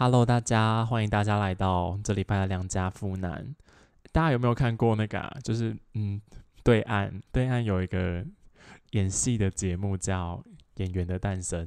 [0.00, 3.56] Hello，大家，欢迎大家来到这礼拜的良家妇男。
[4.12, 5.18] 大家有没有看过那个？
[5.18, 5.36] 啊？
[5.42, 6.22] 就是嗯，
[6.62, 8.24] 对岸对岸有一个
[8.92, 10.40] 演戏的节目叫
[10.76, 11.66] 《演员的诞生》，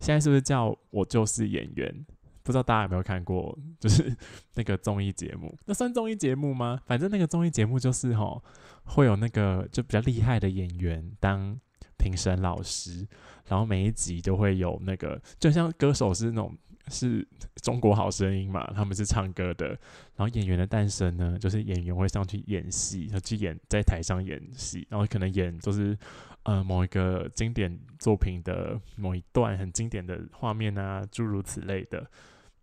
[0.00, 2.06] 现在是不是叫我就是演员？
[2.42, 3.54] 不知道大家有没有看过？
[3.78, 4.10] 就是
[4.56, 6.80] 那个综艺节目，那算综艺节目吗？
[6.86, 8.42] 反正那个综艺节目就是哈，
[8.84, 11.54] 会有那个就比较厉害的演员当
[11.98, 13.06] 评审老师，
[13.48, 16.56] 然后每一集都会有那个，就像歌手是那种。
[16.88, 17.26] 是
[17.62, 18.64] 中国好声音嘛？
[18.74, 19.68] 他们是唱歌的，
[20.14, 25.98] 然后演员的诞生呢，就是演员会上去演戏，他去演在台上演戏，然后可能演就是
[26.44, 32.08] 呃某一个经典作品的某一段很经典的画面啊，诸如此类的。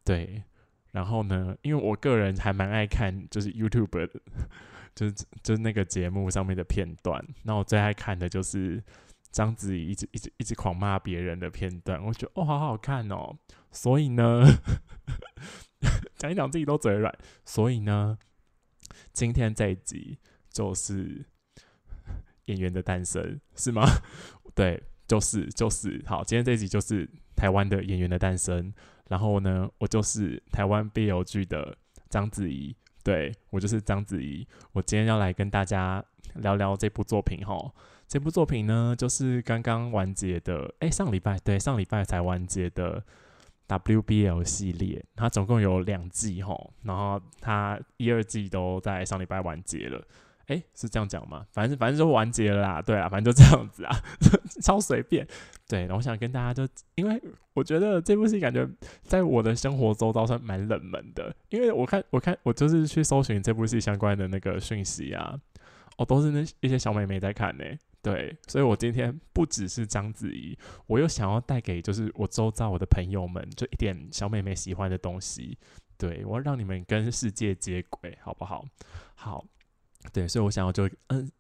[0.06, 0.42] 对，
[0.92, 4.08] 然后呢，因为我个人还蛮爱看就是 YouTube 的，
[4.96, 8.82] 就是就是那个节目上面的片段，那我最爱看的就是
[9.32, 13.36] 章子怡一直一直一直狂骂别人的片段，我觉得哦好好看哦。
[13.74, 14.46] 所以呢，
[16.16, 17.14] 讲一讲自己都嘴软。
[17.44, 18.18] 所以呢，
[19.12, 20.18] 今天这一集
[20.50, 21.26] 就是
[22.46, 23.84] 演员的诞生，是吗？
[24.56, 26.24] 对，就是就是好。
[26.24, 28.74] 今天这一集就是台湾的演员的诞生。
[29.10, 31.78] 然后呢，我就是台湾 BL 剧的
[32.10, 32.76] 章子怡。
[33.04, 34.48] 对我就是章子怡。
[34.72, 36.04] 我今天要来跟大家
[36.36, 37.74] 聊聊这部作品哈。
[38.08, 40.74] 这部作品呢，就是刚刚完结的。
[40.80, 43.04] 哎，上礼拜对，上礼拜才完结的。
[43.68, 50.02] WBL 系列，它总共有两季吼，然后它一二季都在上礼拜完结了。
[50.48, 51.46] 哎，是这样讲吗？
[51.54, 52.82] 反正反正就完结了啦。
[52.82, 53.96] 对啊，反正就这样子啊，
[54.62, 55.26] 超随便。
[55.70, 57.22] 对，我想跟大家就，因为
[57.54, 58.68] 我觉得这部戏感觉
[59.04, 65.40] 在我的生活周遭算蛮冷门的，因为我看我看我就是去搜寻这部戏相关的那个讯息啊，
[65.98, 67.64] 哦，都是那一些小妹妹在看呢。
[68.04, 75.58] 对，所以我今天不只是章子怡，我又想要带给就是我周遭我的朋友们，就一点小妹妹喜欢的东西。
[75.98, 78.66] 对我要让你们跟世界接轨，好不好？
[79.16, 79.46] 好，
[80.12, 81.32] 对，所以我想要就嗯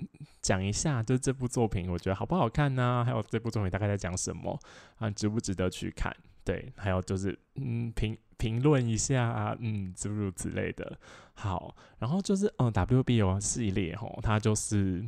[0.41, 3.03] 讲一下，就这部作品我觉得好不好看呢？
[3.05, 4.57] 还有这部作品大概在讲什么
[4.99, 5.09] 啊？
[5.09, 6.15] 值不值得去看？
[6.45, 10.97] 对，还有就是嗯评评论一下啊，嗯诸如此类的。
[11.33, 15.03] 好，然后就是嗯 WBO 系列吼，它就是。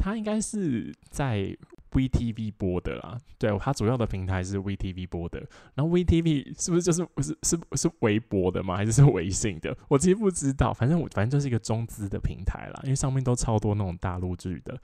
[0.00, 1.54] 它应该是在
[1.92, 5.40] VTV 播的啦，对，它主要的平台是 VTV 播的。
[5.74, 8.76] 然后 VTV 是不是就是不是是是微博的吗？
[8.76, 9.76] 还是是微信的？
[9.88, 14.80] 我其实不知道，反正我反正就是一个中资的平台啦，因为上面都超多那种大陆剧的。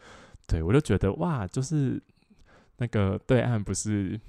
[0.48, 2.02] 对我就觉得哇，就是
[2.78, 4.20] 那个对岸不是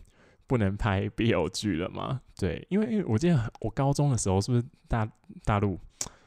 [0.45, 2.21] 不能拍 BL 剧了吗？
[2.37, 5.07] 对，因为因为我记得我高中的时候是不是大
[5.43, 5.79] 大陆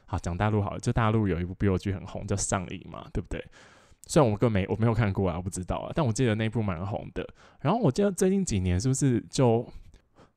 [0.05, 3.41] 好讲大陆好了，就大陆有一部 BL 剧很红，叫《上瘾》嘛，对不对？
[4.07, 7.25] 虽然我更没我没有看过啊，我不知道啊，但我记得那部蛮红的。
[7.61, 9.65] 然后我记得最近几年是不是就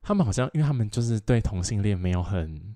[0.01, 2.75] 他们好像，因为他们就是对同性恋没有很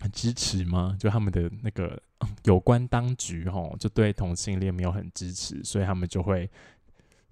[0.00, 0.96] 很支持吗？
[1.00, 2.00] 就他们的那个
[2.44, 6.48] 有关当局吼，就对同性恋没有很支持，所以他们就会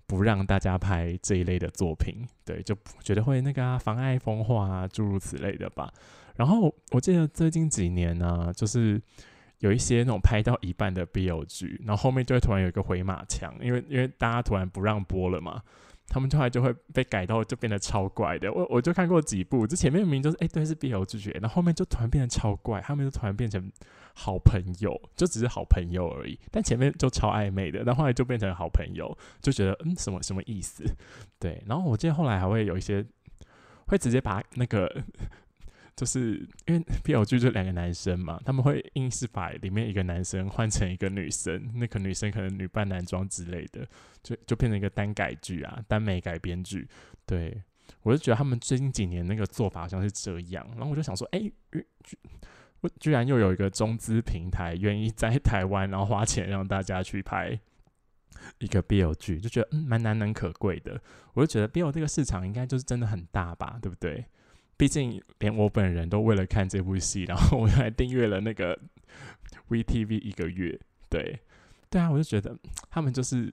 [0.07, 2.27] 不让大家拍这一类的作品。
[2.45, 2.75] 对，就
[3.05, 5.93] 觉得会那个妨碍风化啊，诸如此类的吧。
[6.37, 9.01] 然后我记得最近几年呢，就是。
[9.61, 15.63] 有一些那种拍到一半的 BL 剧，然后后面就会突然有一个回马枪，因为因为大家突然不让播了嘛，
[16.09, 18.53] 他们突然就会被改到就变得超怪的。
[18.53, 23.71] 我我就看过几部，这前面明明就是哎对是 BL 剧，然后后面就突然变得超怪，他们就突然变成
[24.15, 30.85] 好朋友，就只是好朋友而已，但前面就超暧昧的，但后来就变成好朋友，就觉得嗯什么什么意思？
[31.39, 33.05] 对，然后我记得后来还会有一些
[33.89, 35.05] 会直接把那个。
[36.01, 43.87] 就是因为 BL 剧就两个男生嘛，他们会硬是把里面一个男生换成一个女生，那个女生可能女扮男装之类的，
[44.23, 46.89] 就就变成一个单改剧啊，单美改编剧。
[47.27, 47.63] 对
[48.03, 51.53] 我就觉得他们最近几年那个做法好像是这样，然后我就想说，哎，
[52.81, 57.61] 我居然又有一个中资平台愿意在台湾，然后花钱让大家去拍
[58.59, 60.99] 一个 B L 剧，就觉得嗯蛮难能可贵的。
[61.35, 64.25] 我就觉得 B L 这个市场应该就是真的很大吧，对不对？
[64.81, 68.79] 毕竟连我本人都为了看这部戏，然后我还订阅了那个
[69.69, 70.81] VTV 一个月。
[71.11, 71.39] 对，
[71.91, 72.57] 对啊，我就觉得
[72.89, 73.53] 他们就是，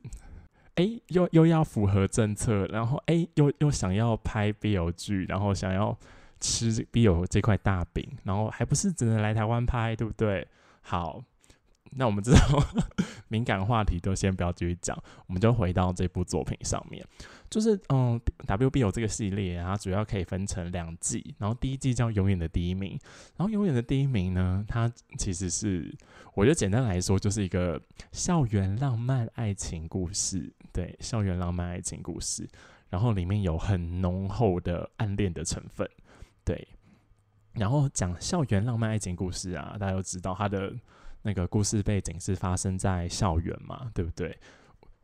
[0.76, 6.00] 哎，又又要符合政策，然后哎，又又想要拍 BL 剧，然后想要
[6.40, 10.48] 吃 BL 这块大饼，然后还不是只能来台湾拍，对不对？
[10.80, 11.22] 好。
[11.92, 12.40] 那我们知道
[13.30, 14.98] 敏感话题都先不要继续讲，
[15.28, 17.06] 我们就回到这部作品上面。
[17.50, 22.98] 就是嗯，W B 有这个系列，它主要可以分成两季，然后第一季叫《永远的第一名》，
[23.38, 25.96] 然后《永远的第一名》呢，它其实是
[26.34, 27.82] 我觉得简单来说就是一个
[28.12, 32.46] 校园浪漫爱情故事，对，校园浪漫爱情故事，
[32.90, 35.90] 然后里面有很浓厚的暗恋的成分，
[36.44, 36.68] 对。
[37.54, 40.72] 然后讲校园浪漫爱情故事啊，大家都知道它的
[41.28, 44.34] 那个故事背景是发生在校园嘛，对不对？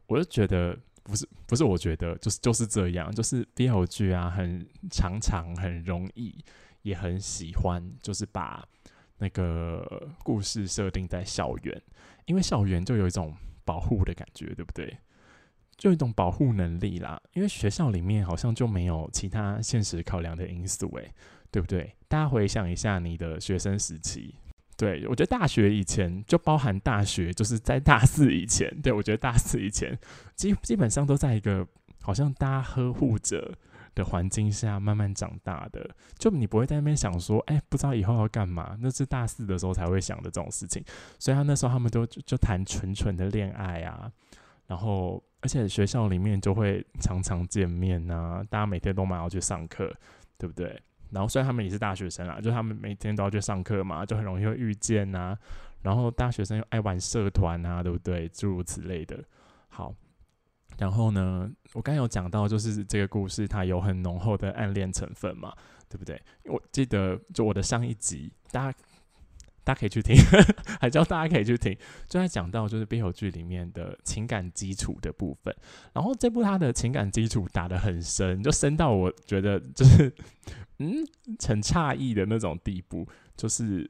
[0.08, 0.74] 我就觉得
[1.04, 6.34] 不是不是，我觉得就是就是这样，就是 BL 剧啊，很常常很容易，
[6.84, 8.66] 也很喜欢，就是把
[9.18, 11.82] 那个故事设定在校园，
[12.26, 13.36] 因为校园就有一种
[13.66, 14.98] 保护的感觉，对不对？
[15.76, 21.14] 就一种保护能力啦，因为学校里面好像就没有其他现实考量的因素，诶，
[21.52, 21.94] 对不对？
[22.08, 24.36] 大家回想一下你的学生时期，
[24.78, 29.98] 对我觉得大学以前就包含大学，就是在大四以前，对我觉得大四以前
[30.36, 31.68] 基基本上都在一个
[32.02, 33.54] 好像大家呵护着
[33.96, 40.84] 的环境下慢慢长大的，就你不会在那边想说，哎，不知道以后要干嘛，那是大四的时候才会想的这种事情，
[41.20, 44.12] 所以他那时候他们都就谈纯纯的恋爱啊，
[44.68, 45.24] 然后。
[45.44, 49.94] 而且学校里面就会常常见面呐，大家每天都蛮要去上课，
[50.38, 50.82] 对不对？
[51.14, 55.38] 然后虽然他们也是大学生啊，就他们每天都要去上课嘛，就很容易会遇见呐。
[55.82, 58.28] 然后大学生又爱玩社团啊，对不对？
[58.30, 59.24] 诸如此类的。
[59.70, 59.94] 好，
[60.78, 65.54] 然后呢，我刚有讲到，就是这个故事它有很浓厚的暗恋成分嘛，
[65.90, 66.22] 对不对？
[66.46, 68.78] 我记得就我的上一集，大家。
[69.64, 70.16] 大家可以去听，
[70.80, 71.76] 还叫大家可以去听，
[72.08, 75.56] 就在讲到就是冰河剧里面的情感基础的部分。
[75.94, 80.14] 然后这部他的情感基础打得很深，就深到我觉得就是
[80.80, 81.06] 嗯
[81.48, 83.08] 很诧异的那种地步。
[83.36, 83.90] 就是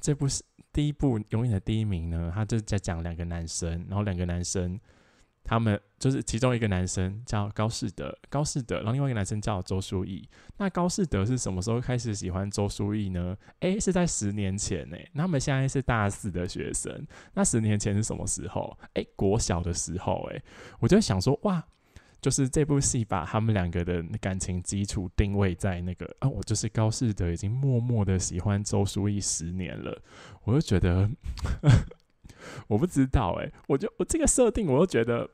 [0.00, 4.78] 这部是第一部永远的第一名呢，他就在讲两个男生，然后两个男生。
[5.42, 10.28] 他们就是其中一个男生叫高士德，高士德，然后另外一个男生叫周书义。
[10.58, 13.36] 那高士德是什么时候开始喜欢周书义呢？
[13.60, 14.96] 诶，是在十年前呢。
[15.14, 18.76] 他们现在是大四的学生，那十年前是什么时候？
[18.94, 20.22] 诶，国小的时候。
[20.30, 20.42] 诶，
[20.78, 21.64] 我就想说，哇，
[22.20, 30.00] 就是这部戏把他们两个的感情基础定位在那个啊，我就是高士德已经默默的喜欢周书义十年了，
[30.44, 31.10] 我就觉得。
[32.68, 35.28] 我不知道哎，我就我这个设定，我都觉得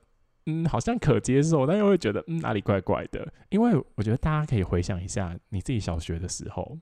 [0.47, 3.27] 嗯，好像可接受，但又会觉得嗯哪里怪怪的。
[3.49, 6.79] 因为我觉得大家可以回想一下，你自己小学的时候，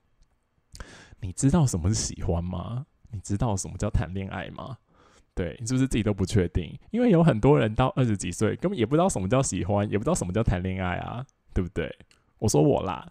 [1.21, 2.87] 你知道什么是喜欢吗？
[3.11, 4.76] 你知道什么叫谈恋爱吗？
[5.35, 6.79] 对你是不是自己都不确定？
[6.91, 11.93] 因为有很多人到二十几岁，根本也不知道什么叫喜欢，也不知道什么叫谈恋爱啊，对不对？
[12.44, 13.11] 我说我啦，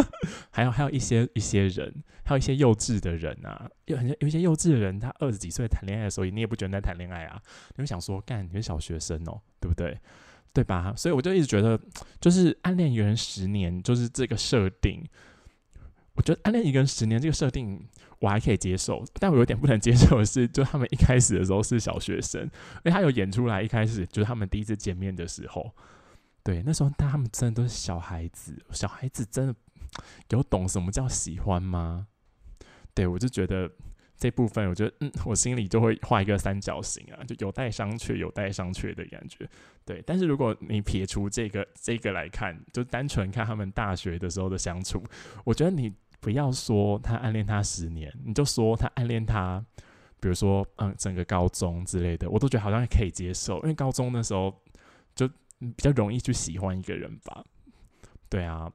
[0.52, 7.40] 还有还有一些一些人，还有一些幼稚的人啊，有很有一些幼稚的人，他二十几岁谈恋爱的时候，你也不觉得在谈恋爱啊？
[7.76, 9.98] 你会想说，干你是小学生哦，对不对？
[10.52, 10.92] 对吧？
[10.94, 11.80] 所以我就一直觉得，
[12.20, 15.02] 就是暗恋一个人十年，就是这个设定，
[16.16, 17.88] 我觉得暗恋一个人十年这个设定
[18.18, 25.74] 我还可以接受，但我有点不能接受的是，就他们一开始的时候是小学生，因为他有演出来，一开始就是他们第一次见面的时候。
[26.44, 29.54] 对，那时候他们真的都是小孩子，小孩子真的
[30.28, 32.06] 有懂什么叫喜欢吗？
[32.92, 33.68] 对我就觉得
[34.14, 39.48] 这部分，我觉得嗯，我心里就会画一个三角形啊，就有待商榷，有待商榷的感觉。
[39.86, 45.02] 对，但是如果你撇除这个这个来看，就单纯看他们大学的时候的相处，
[45.44, 45.90] 我觉得你
[46.20, 49.64] 不要说他暗恋他十年，你就说他暗恋他，
[50.20, 54.54] 比如说嗯，整个高中之类的，我都觉得好像可以接受，因为高中的时候
[55.14, 55.26] 就。
[55.72, 57.44] 比较容易去喜欢一个人吧，
[58.28, 58.70] 对啊。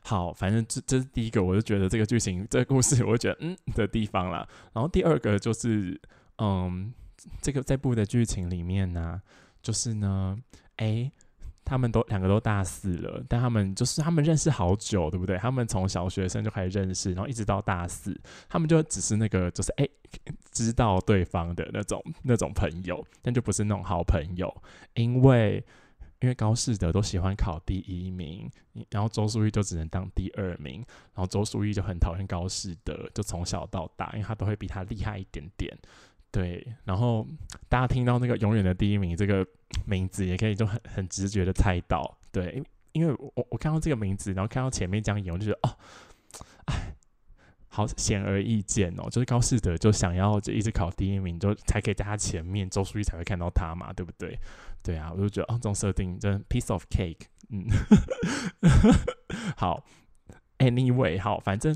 [0.00, 4.48] 好，反正这这是第一个，我就觉得这个剧情、这个故事，我觉得嗯的地方啦。
[4.72, 6.00] 然后第二个就是，
[6.38, 6.92] 嗯，
[7.40, 9.20] 这个这部的剧情里面呢，
[9.62, 10.38] 就是呢，
[10.76, 11.10] 哎。
[11.64, 15.36] 他们都两个都大四了，但他们就是他们认识好久，对不对？
[15.36, 19.86] 他们从小学生就开始认识，然后一直到大四，他们就只是那个就是哎，
[20.50, 24.50] 知道对方的那种那种朋友，但就不是那种好朋友。
[24.94, 25.62] 因为
[26.20, 28.50] 因为高士德都喜欢考第一名，
[28.90, 30.84] 然后周淑玉就只能当第二名，
[31.14, 35.76] 然后周淑玉就很讨厌高士德，就从小到大，因为他都会比他厉害一点点。
[36.30, 37.26] 对，然后
[37.68, 39.46] 大家听到那个永远的第一名这个
[39.86, 45.76] 名字，也可以就很很直觉的猜到，对，因为我我看到这个名字，然后看到前面这样演，我就觉得哦，
[46.66, 46.94] 哎，
[47.68, 54.38] 好显而易见哦，就是高士德就想要就一直考第一名，就才可以在他前面，周淑玉才会看到他嘛，对不对？
[54.82, 57.66] 对啊，我就觉得哦，这种设定真 piece of cake，嗯，
[59.56, 59.84] 好
[60.58, 61.74] ，anyway，好，反正。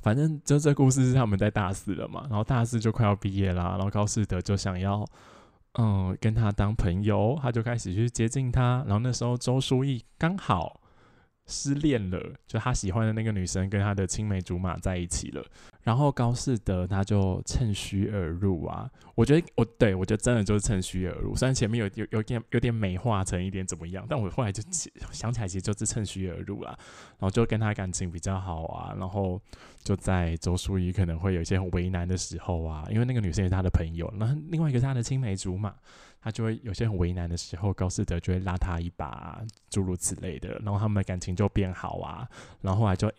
[0.00, 5.04] 反正就这故事是他们在大四了嘛，然后大四就快要毕业啦，然后高士德就想要，
[5.72, 10.77] 嗯，跟他当朋友，他就开始去接近他，然后那时候周书义刚好
[11.48, 15.44] 失恋了，就他喜欢的那个女生跟他的青梅竹马在一起了。
[15.82, 21.34] 然后高士德他就趁虚而入啊，我觉得我对我觉得真的就是趁虚而入。
[21.34, 24.62] 虽然前面有有有点有点美化成一点怎么样，但我后来就
[25.10, 26.76] 想起来，其实就是趁虚而入啦。
[27.18, 29.40] 然后就跟他感情比较好啊，然后
[29.82, 35.74] 就在周淑怡可能会有一些为难的时候啊，因为那个女生也是他的朋友，那另外一个是他的青梅竹马，
[36.20, 42.28] 他就会有些很为难的时候，高士德就会拉他一把，诸如此类的，然后他们的感情就变好啊，
[42.60, 43.12] 然后后来就。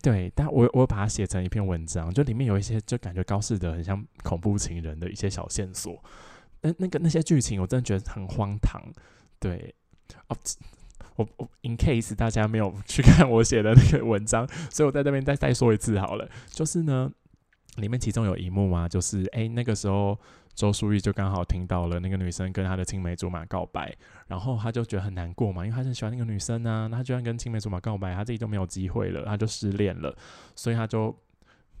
[0.00, 6.00] 对，但我我把它写成一篇文章，就里面有一些就感觉高士德很像恐怖情人的一些小线索，
[6.60, 8.80] 那那个那些剧情我真的觉得很荒唐。
[9.40, 9.74] 对，
[10.28, 10.36] 哦，
[11.16, 17.10] 我我 in case 大家没有去看我写的那个文章，所以我在这边再再说一次好了，就是呢，
[17.78, 20.16] 里面其中有一幕啊，就是哎那个时候。
[20.54, 23.94] 周淑玉就刚好听到了那个女生跟她的青梅竹马告白，
[24.26, 30.14] 然后他就觉得很难过嘛，因为他很喜欢那个女生啊，那他居然跟青梅竹马告白，他自己都没有机会了，他就失恋了，
[30.54, 31.16] 所以他就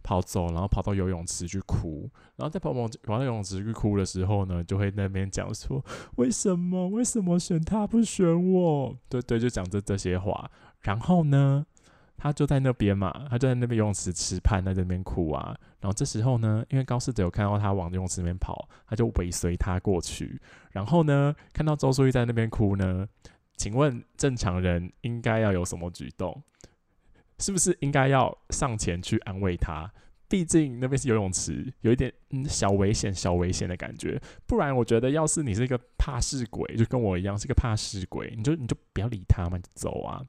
[0.02, 5.84] 跑走，然后跑到游泳池去哭，然后在跑跑跑到游泳池去哭的时候呢，就会那边讲说
[6.16, 8.96] 为什么为什么选他不选我？
[9.08, 10.50] 对对，就讲这这些话，
[10.80, 11.66] 然后呢？
[12.22, 15.58] 他就在那边嘛，他就在那边游泳池池畔，在那边哭啊。
[15.80, 20.40] 然后这时候呢，因为高士德有看到他往游泳池那边跑，他就尾随他过去。
[20.70, 23.04] 然后呢，看到周淑玉在那边哭呢，
[23.56, 26.40] 请问正常人应该要有什么举动？
[27.40, 29.92] 是不是应该要上前去安慰他？
[30.28, 34.22] 毕竟那边是游泳池，有一点嗯小危险、小危险的感觉。
[34.46, 40.22] 不然，我觉得要是你是一个怕事鬼，就跟我一样是个怕事鬼，你就你就不要理他嘛，就走啊。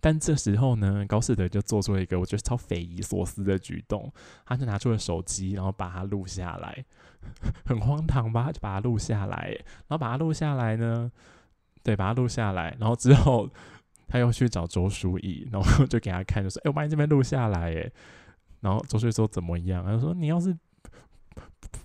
[0.00, 4.12] 但这时候呢，高士德就做出了一个我觉得超匪夷所思的举动，
[4.46, 6.84] 他就拿出了手机，然后把它录下来，
[7.64, 8.50] 很荒唐吧？
[8.52, 9.48] 就把它录下来，
[9.86, 11.10] 然后把它录下来呢，
[11.82, 13.48] 对，把它录下来，然后之后
[14.06, 17.90] 他又去找周书义，然后 就给他看，就说：“哎，我把你这边录下来。”哎，
[18.60, 20.56] 然后周书义说：“怎么样？”他说：“你要是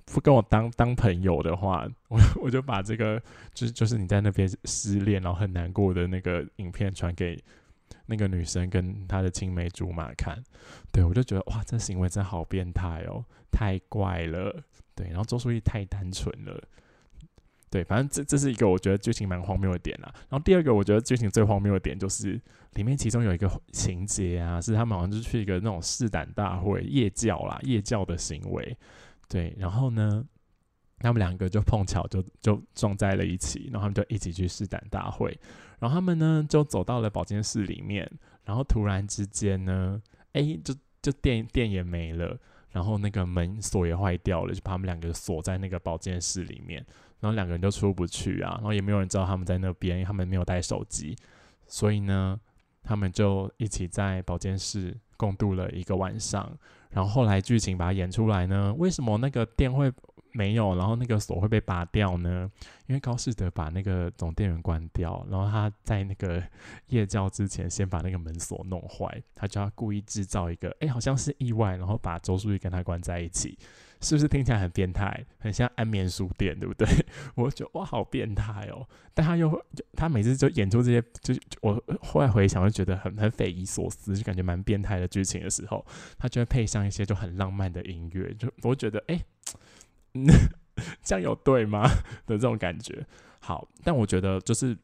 [0.06, 3.22] 不跟我当当朋友的话，我我就把这个
[3.54, 7.38] 就是就是你在那边失恋然后很难过的那个影片传给。”
[8.06, 10.42] 那个女生跟她的青梅竹马看，
[10.92, 14.64] 对我就觉得哇，这行为真好变态哦，太怪了。
[14.96, 16.62] 对，然后周淑怡太单纯了。
[17.70, 20.12] 对，反正这这是一个我觉得剧情蛮荒谬的点啦。
[20.30, 22.40] 然后第二个我觉得剧情最荒谬的点就是
[22.74, 28.78] 里面其中有一个情节啊，是他们好像就去一个那种试胆大会，夜教啦，夜教的行为。
[29.28, 30.26] 对，然后呢？
[31.00, 35.38] 他们两个就碰巧就就撞在了一起，然后他们就一起去试胆大会，
[35.84, 38.10] 然后他们呢就走到了保健室里面，
[38.46, 42.40] 然后突然之间呢，哎，就就电电也没了，
[42.72, 46.78] 然后那个门锁也坏掉了，就把他们两个锁在那个保健室里面，
[47.20, 51.18] 然后两个人就出不去啊，然后也没有人知道他们在那边，他们没有带手机，
[51.68, 52.40] 所以呢，
[52.82, 56.50] 他们就一起在保健室共度了一个晚上，
[56.92, 59.92] 然后后来剧情把它演出来呢，为什么那个电会？
[60.34, 62.50] 没有，然后那个锁会被拔掉呢，
[62.88, 66.44] 因为高士德把那个总电源关掉，然后他在那个
[66.88, 73.58] 夜教之前先把那个门锁弄坏，他就要故意制造一个，哎，好像是意外，然后把周淑玉跟他关在一起，
[74.02, 76.88] 是不是听起来很变态，很像安眠书店，对不对？
[77.36, 78.88] 我觉得哇，好变态哦！
[79.14, 79.64] 但他又
[79.96, 85.86] 他每次就演出这些，就我后来回想，就觉得很很匪夷所思，就感觉蛮变态的剧情的时候，
[86.18, 89.24] 他就会配上一些就很浪漫的音乐，就我觉得哎。
[91.04, 91.84] 这样有对吗
[92.26, 93.06] 的这种感觉？
[93.40, 94.78] 好，但我觉得就是，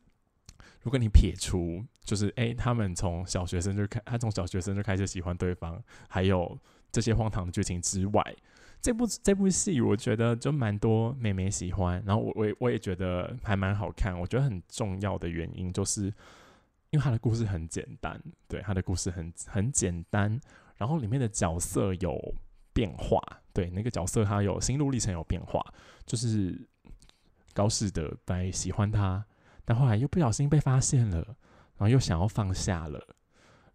[0.81, 6.57] 如果你撇除，就是哎，他们从小学生就开，他从小学生就开始喜欢对方，还有
[6.91, 8.35] 这些荒唐的剧情之外，
[8.81, 14.19] 这部这部戏我觉得就蛮多妹妹喜欢，然后我我也我也觉得还蛮好看。
[14.19, 16.03] 我觉得很重要的原因就是，
[16.89, 20.39] 因为他的故事很简单，对，他的故事很很简单，
[20.77, 22.35] 然后里面的角色有。
[22.73, 23.21] 变化，
[23.53, 25.61] 对那个角色他有心路历程有变化，
[26.05, 26.67] 就是
[27.53, 29.25] 高士德本来喜欢他，
[29.65, 31.17] 但后来又不小心被发现了，
[31.77, 33.15] 然后又想要放下了，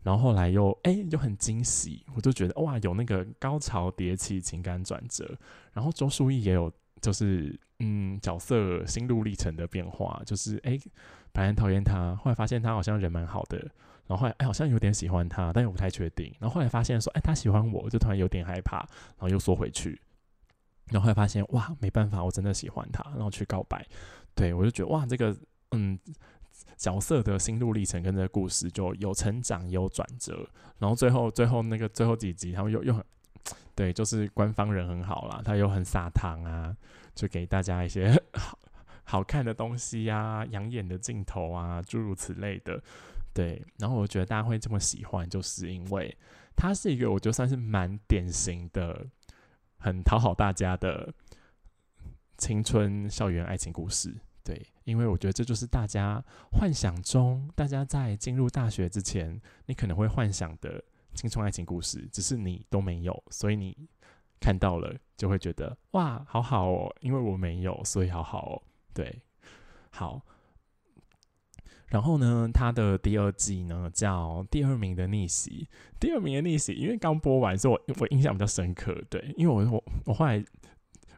[0.02, 5.38] 然后后来又哎又很惊喜，我就觉得哇有那个高潮迭起情感转折，
[5.72, 10.78] 然后周淑怡也有就是嗯角色心路历程的变化，就是哎
[11.32, 13.70] 本来讨厌他，后来发现他好像人蛮好的。
[14.06, 16.32] 然后后来，哎，好像有点喜欢他，但又不太确定。
[16.38, 20.00] 然后后来发现说，哎，他喜欢我，就突然有点害怕，然后又缩回去。
[20.90, 23.86] 然后后来发现，哇，没办法，我真的喜欢他，然后去告白。
[24.34, 25.34] 对我就觉得，哇，这个
[25.70, 25.98] 嗯，
[26.76, 30.46] 角色的心路历程跟这个故事就有成长，有转折。
[30.78, 33.02] 然后最后最后那个最后几集，他们又又很
[33.74, 36.76] 对，就是官方人很好啦，他又很撒糖啊，
[37.14, 38.58] 就给大家一些 好
[39.04, 42.82] 好看的东西呀，养眼的镜头啊，诸如此类的。
[43.34, 46.16] 对，然后我觉得大家会这么喜欢，就是因为
[46.54, 49.04] 它是一个我觉得算是蛮典型的、
[49.78, 51.12] 很讨好大家的
[52.38, 54.14] 青春校园爱情故事。
[54.44, 63.76] 对，因为我觉得这就是大家幻想中，大家在进入大学之前，你可能会幻想的青春爱情故事，只是你都没有，所以你
[64.38, 68.62] 看到了就会觉得哇，好好哦，因为我没有，所以好好哦。
[68.92, 69.20] 对，
[69.90, 70.24] 好。
[71.88, 75.68] 然后呢，他的第二季呢叫第二名的逆袭，
[76.00, 78.96] 第二名的逆袭，因为刚播完，所以我我印象比较深刻。
[79.08, 80.42] 对，因为我我我后来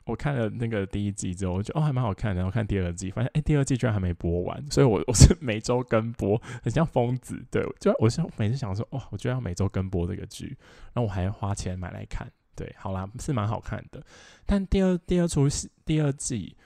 [0.04, 2.42] 我看了那个第一季之后，我觉得哦还蛮好看的。
[2.42, 7.42] 然后看第二季，发现哎第二季居然还没播完，所以我我是每周跟播，很像疯子。
[7.50, 10.56] 对，就我是每次想说哇，我居然要每周跟播这个剧，
[10.92, 12.30] 然后我还花钱买来看。
[12.54, 14.02] 对，好啦，是蛮好看的。
[14.44, 15.46] 但第二第二出
[15.84, 16.56] 第二季，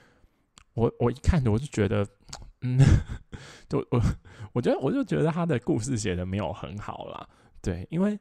[0.75, 2.07] 我我一看我就觉得。
[2.63, 2.79] 嗯，
[3.69, 4.01] 就我
[4.53, 7.29] 我觉得我就觉得他的故事写的没有很好啦，
[7.63, 8.19] 对，因为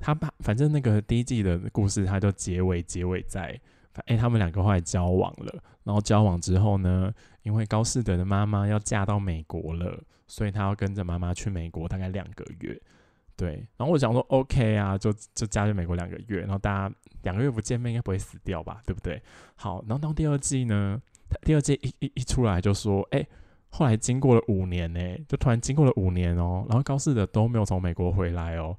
[0.00, 3.58] 他把反正那个第一季的故事，他就结尾结尾在，
[4.06, 12.80] 哎，他们两个后来交往了，然后交往之后呢，因为高士德的妈妈要嫁到美国了，所以他要跟着妈妈去美国大概两个月，
[13.36, 19.22] 对，然后我想说 OK 啊，就就嫁去美国两个月，然后大家两个月不见面，应该不会死掉吧，对不对？
[19.54, 21.00] 好，然后到第二季呢？
[21.42, 23.26] 第二季一一一出来就说，哎，
[23.70, 28.76] 后来经过了五年呢，就突然经过了五年哦，然后高四的都没有从美国回来哦，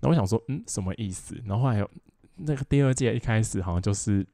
[0.00, 1.34] 然后我想说，嗯，什么意思？
[1.44, 1.90] 然后后来有
[2.36, 4.24] 那个第二届一开始好像就是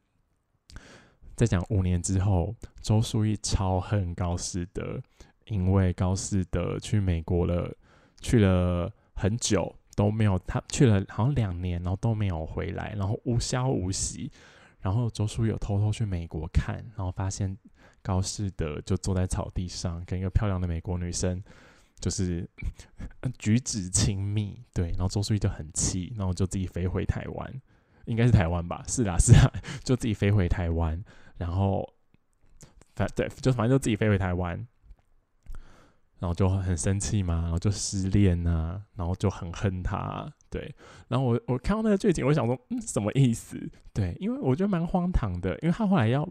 [1.35, 5.02] 在讲五年之后，周淑怡超恨高四的，
[5.47, 7.75] 因为高四的去美国了，
[8.21, 14.30] 去了很久都没有，他去了好像两年，然后都没有回来，然后无消无息。
[14.85, 17.57] 然后周书有偷偷去美国看，然后发现
[18.03, 21.43] 高士德就坐在草地上，跟一个漂亮的美国女生，
[21.99, 22.47] 就是
[23.38, 24.62] 举止亲密。
[24.75, 27.62] 对，然后周书就很气，然后就自己飞回台湾，
[28.05, 28.85] 应该是台湾吧？
[28.87, 29.50] 是啦，是啦，
[29.83, 31.03] 就自己飞回台湾，
[31.38, 31.91] 然后
[32.95, 34.69] 反对，就反正就自己飞回台湾。
[36.25, 40.75] 然后就很生气嘛，然后就失恋呐，然后就很恨他，对。
[41.07, 43.61] 然后我我看到那个剧情，我想说，嗯，什么意思？
[43.93, 46.27] 对，因为我觉得蛮荒唐的，因为他后来要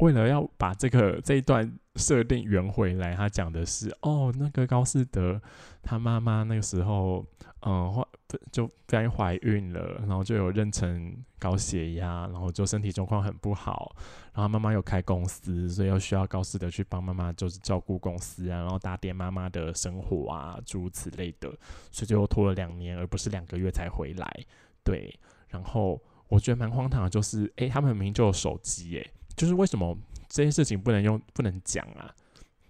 [0.00, 5.40] 为了要把这个这一段设定圆回来，他讲的是，哦，那个高士德
[5.82, 7.24] 他妈妈那个时候，
[7.60, 8.04] 嗯。
[8.50, 13.94] 就不小心怀孕了，然后就有妊娠高血压，然后就身体状况很不好，
[14.32, 21.50] 然后妈妈又开公司，所以又需要高斯德去帮妈妈，就是照顾公司啊，然后打点妈妈的生活啊，诸如此类的，
[21.90, 24.46] 所以就拖了两年，而不是两个月才回来。
[24.82, 25.14] 对，
[25.48, 29.94] 然后我觉得蛮荒唐的，就是诶，他们明明就有手机，诶，就是为什么
[30.32, 32.12] 这些事情不能用，不能讲啊？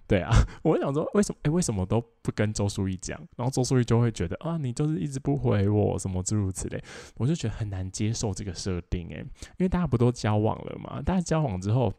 [0.08, 0.30] 对啊，
[0.62, 1.38] 我想说，为什么？
[1.44, 3.16] 哎，为什么都不跟周淑怡讲？
[3.36, 6.82] 然后周淑怡就会觉得啊，你就是一直不回我，什么诸如此类，
[7.16, 9.06] 我就觉得很难接受这个设定。
[9.12, 11.00] 哎，因为大家不都交往了嘛？
[11.00, 11.92] 大家交往之后。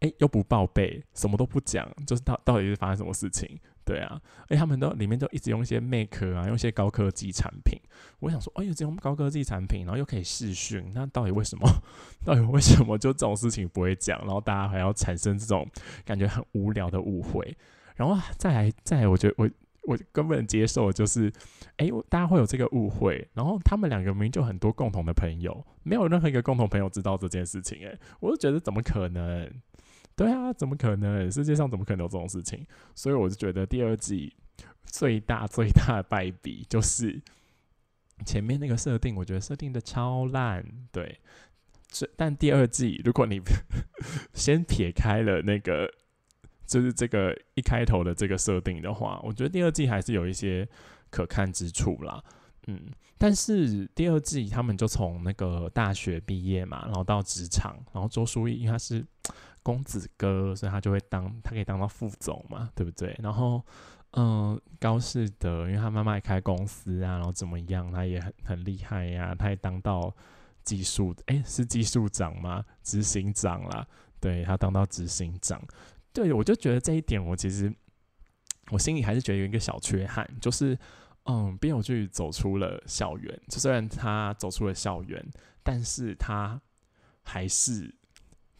[0.00, 3.58] 哎，又不报备，什么都不讲，就是到到底是发生什么事情？
[3.90, 7.76] 对啊，哎，他们都里面都一直用一些 Make 啊，用一些高科技产品。
[8.20, 11.68] 我想说，哎呦，这种高科技产品，然后又可以视讯，那到底为什么？
[12.24, 14.16] 到底为什么就这种事情不会讲？
[14.20, 15.68] 然后大家还要产生这种
[16.04, 17.52] 感觉很无聊的误会？
[17.96, 19.50] 然后再来，再来，我觉得我
[19.82, 21.32] 我根本接受就是，
[21.78, 23.26] 哎，大家会有这个误会。
[23.34, 27.84] 然后他们两个明明就很多共同的朋友，没有任何一个共同朋友知道这件事情。
[27.84, 29.50] 哎，我就觉得怎么可能？
[30.20, 31.32] 对啊，怎么可能？
[31.32, 32.66] 世界上怎么可能有这种事情？
[32.94, 34.30] 所以我就觉得第二季
[34.84, 37.18] 最大最大的败笔就是
[38.26, 40.62] 前面那个设定，我觉得设定的超烂。
[40.92, 41.18] 对，
[41.88, 43.40] 这但第二季如果你
[44.34, 45.90] 先撇开了那个，
[46.66, 50.68] 就是这个一开头的这个设定的话，我觉得第二季还是有一些
[51.08, 52.22] 可看之处啦。
[52.66, 52.78] 嗯，
[53.16, 59.02] 但是第二季他们就从那个大学毕业嘛，然后到职场，然后周书义因为他是。
[59.62, 63.14] 公子哥，所以他就会当，他可以当到副总嘛，对不对？
[63.22, 63.64] 然后，
[64.12, 70.14] 嗯，高士德，因为他妈妈也开公司啊，然后怎么样，他也很很厉害呀，他也当到
[70.64, 72.64] 技术，哎，是技术长吗？
[72.82, 73.86] 执行长啦，
[74.18, 75.62] 对他当到执行长，
[76.12, 77.72] 对我就觉得这一点，我其实
[78.70, 80.78] 我心里还是觉得有一个小缺憾，就是，
[81.24, 85.24] 嗯，边有剧走出了校园，就虽然他走出了校园，
[85.62, 86.60] 但是他
[87.22, 87.94] 还是。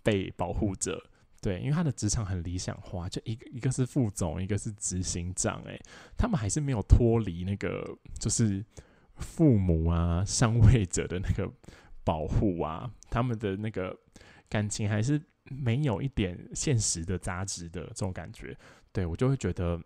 [0.02, 1.02] 被保护着，
[1.40, 5.80] 对，因为他的职场很理想化，就一个一个是副总，一个是执行长，诶，
[6.16, 8.64] 他们还是没有脱离那个就是
[9.16, 11.50] 父母啊、上位者的那个
[12.04, 13.96] 保护啊，他们的那个
[14.48, 18.56] 感情还是没有一点现实的杂质的这种感觉，
[18.92, 19.80] 对我就会觉得，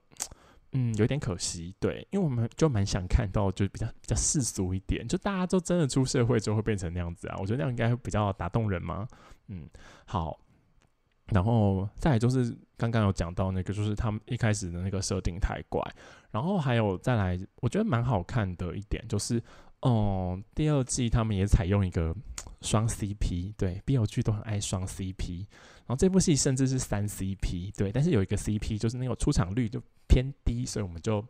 [0.74, 1.74] 嗯，有点可惜。
[1.80, 7.36] 对，因为我们就蛮想看到，就比较比较世俗一点，就大家都真的出社会之后会变成那样子啊。
[7.38, 9.08] 我觉得那样应该会比较打动人嘛。
[9.48, 9.68] 嗯，
[10.04, 10.38] 好。
[11.28, 15.80] 然后再来就是刚刚有讲到那个，就是他们一开始的那个设定太怪。
[16.30, 19.42] 然后还有再来，我觉得蛮好看的一点就是，
[19.80, 22.14] 哦，第二季他们也采用一个
[22.60, 25.46] 双 CP，对，BL 剧都很爱双 CP。
[25.86, 31.24] 然后这部戏甚至是三 CP，对，但是有一个 CP 就是那个出场率就偏低，所以我们就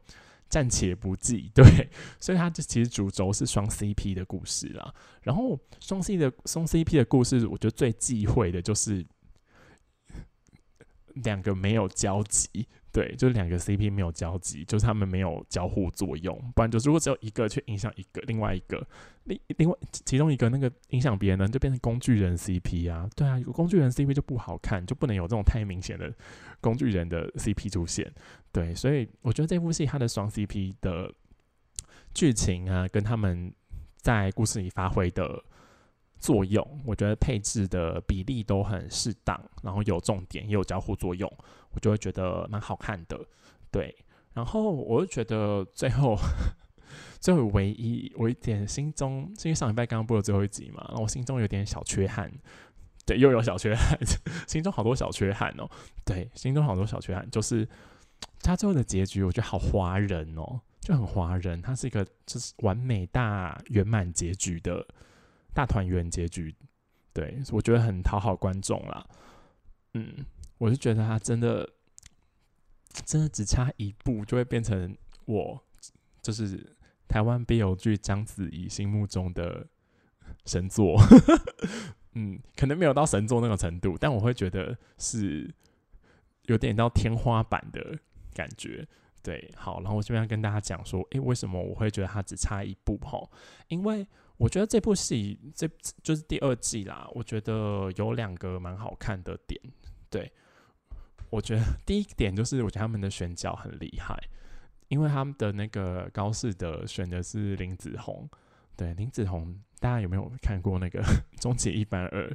[0.48, 1.64] 暂且不计，对。
[2.18, 4.94] 所以它这其实主轴是双 CP 的故事啦。
[5.22, 9.06] 然后双 C 的双 CP 的故事，我觉得最忌讳的就是。
[11.22, 18.86] 两个没有交集，对，就是两个 CP 没有交集，就是他们没有交互作用，不然就是如果只有一个去影响一个，另外一个
[19.24, 26.14] 另另外其中一个那个影响别人，就变成工具人 CP 啊，对啊，有工具人 CP 就不好看，就不能有这种太明显的
[26.60, 28.08] 工具人的 CP 出现，
[28.52, 31.12] 对，所以我觉得这部戏它的双 CP 的
[32.14, 33.52] 剧情啊，跟他们
[33.96, 35.42] 在故事里发挥的。
[36.24, 41.30] 作用，我觉得配置的比例都很适当，然后有重点也有交互作用，
[41.72, 43.20] 我就会觉得蛮好看的。
[43.70, 43.94] 对，
[44.32, 46.16] 然后我就觉得最后
[47.20, 52.32] 最后唯一我一点心中，因为上礼拜刚刚播了最后一集嘛，然后我心中有点小缺憾。
[53.04, 53.98] 对，又有小缺憾，
[54.48, 55.68] 心中好多小缺憾哦。
[56.06, 57.68] 对，心中好多小缺憾，就是
[58.40, 64.86] 他最后的结局，我觉得好华人哦，就很华人，它是一个就是完美大圆满结局的。
[65.54, 66.54] 大团圆结局，
[67.12, 69.06] 对我觉得很讨好观众啦。
[69.94, 70.26] 嗯，
[70.58, 71.70] 我是觉得他真的
[73.06, 75.64] 真的只差一步就会变成我
[76.20, 79.68] 就是台湾 BL 剧章子怡心目中的
[80.44, 81.00] 神作。
[82.16, 85.54] 嗯，可能没有到神作那个程度，但我会觉得是
[86.46, 87.96] 有点到天花板的
[88.34, 88.86] 感觉。
[89.22, 92.98] 对，好，然后我这边要跟大家讲说，诶，为什么我会觉得他只差一步？
[92.98, 93.30] 哈，
[93.68, 94.04] 因为。
[94.36, 95.68] 我觉得这部戏这
[96.02, 97.08] 就是第二季啦。
[97.14, 99.60] 我觉得有两个蛮好看的点，
[100.10, 100.32] 对
[101.30, 104.16] 我觉得第一点就是我觉得他们的选角很厉害，
[104.88, 108.28] 因为他们的那个高士德选的是林子宏，
[108.76, 111.00] 对林子宏，大家有没有看过那个
[111.40, 112.28] 《终极一班二》？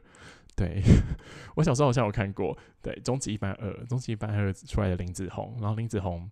[0.56, 0.82] 对
[1.56, 6.30] 我小时候好像有看过，对《终极一班二》，《终极一班二》出来的林子宏，然后林子宏。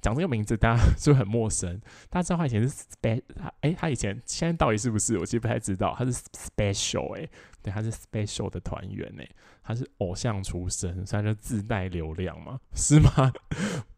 [0.00, 1.80] 讲这个名字，大家是不是很陌生？
[2.10, 3.22] 大家知道他以前是 special，
[3.60, 5.18] 哎，他以前现在到底是不是？
[5.18, 5.94] 我其实不太知道。
[5.98, 7.28] 他是 special，哎，
[7.62, 9.28] 对，他是 special 的团员，哎，
[9.62, 13.32] 他是偶像出身，所以就自带流量嘛， 是吗？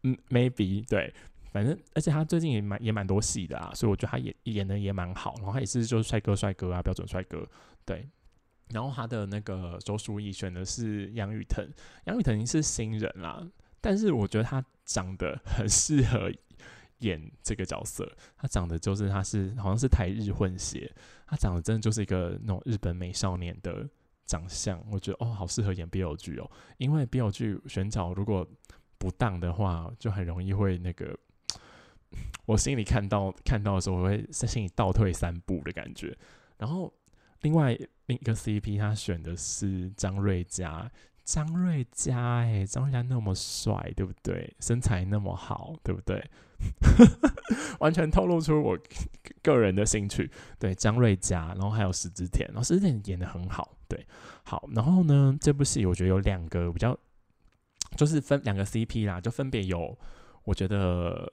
[0.03, 1.13] 嗯，maybe，对，
[1.51, 5.35] 反正而且他最近也蛮也蛮多戏的啊，所以我觉得他演演的也蛮好。
[5.37, 7.47] 然后他也是就是帅哥帅哥啊，标准帅哥，
[7.85, 8.07] 对。
[8.69, 11.69] 然后他的那个周淑怡选的是杨雨腾，
[12.05, 13.45] 杨雨腾是新人啦。
[13.81, 16.31] 但是我觉得他长得很 适合
[16.99, 20.93] 演这个角色，他长得就是他是好像是台日混血，
[21.25, 23.89] 他长得真的就是一个那种日本美少年的
[24.27, 28.47] 长相，我觉得哦好适合演 BL 剧哦，因为 BL 剧选角如果
[28.99, 31.17] 不当的话，就很容易会那个，
[32.45, 36.15] 我心里看到看到的时候，我会在心里倒退三步的感觉。
[36.59, 36.93] 然后
[37.41, 40.91] 另外另一个 CP 他选的是张瑞佳。
[41.23, 44.53] 张瑞佳，哎，张瑞佳那么帅，对不对？
[44.59, 46.23] 身材那么好，对不对？
[47.79, 48.77] 完全透露出我
[49.41, 50.29] 个人的兴趣。
[50.59, 54.05] 对，张瑞佳，然后还有石之田，然后石之田演的很好，对，
[54.43, 54.67] 好。
[54.73, 56.97] 然后呢，这部戏我觉得有两个比较，
[57.95, 59.97] 就是分两个 CP 啦，就分别有
[60.43, 61.31] 我觉得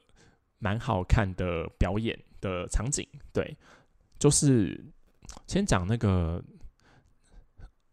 [0.58, 3.06] 蛮好看的表演的场景。
[3.32, 3.56] 对，
[4.18, 4.84] 就是
[5.46, 6.42] 先讲那个。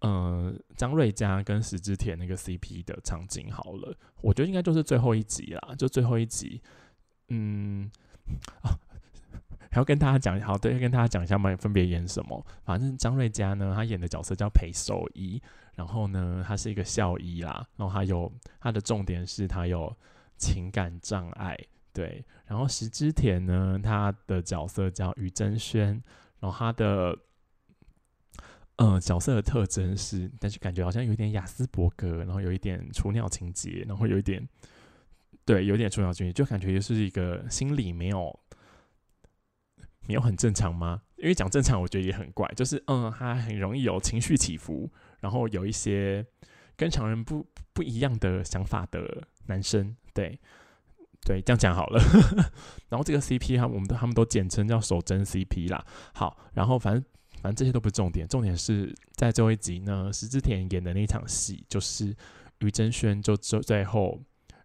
[0.01, 6.61] 嗯，张瑞佳跟石之田那个 CP 的场景好了，我觉得应该就是最后一集啦，就最后一集。
[7.29, 7.89] 嗯，
[8.61, 8.77] 啊，
[9.71, 12.45] 还要跟大家讲，好，对，跟大家讲一下嘛，分别演什么。
[12.63, 15.41] 反正张瑞佳呢，他演的角色叫裴守一，
[15.73, 19.91] 然后呢，他是一个校医啦，然后他有他的重点是他有
[20.37, 21.57] 情感障碍，
[21.93, 22.23] 对。
[22.45, 26.03] 然后石之田呢，他的角色叫于真轩，
[26.39, 27.17] 然后他的。
[28.77, 34.45] 嗯，角色的特征是，但是感觉好像有点雅斯伯格，然后有一点雏鸟情节，然后有一点，
[35.45, 38.37] 对，有点雏鸟情节，就感觉就是一个心理没有
[40.07, 41.03] 没有很正常吗？
[41.15, 46.25] 因为讲正常，我觉得也很怪，就是嗯，他很容易有情绪起伏，然后有一些
[46.75, 50.37] 跟常人不不一样的想法的男生，对
[51.21, 52.01] 对，这样讲好了。
[52.89, 55.85] 然后这个 CP 哈，我们都他们都简称叫守贞 CP 啦。
[56.13, 57.01] 好，然后反正。
[57.45, 62.11] 反正这些都不是重点，重点是在最后一集呢，石之田演的那场戏，就是
[62.57, 64.19] 于真轩就最最后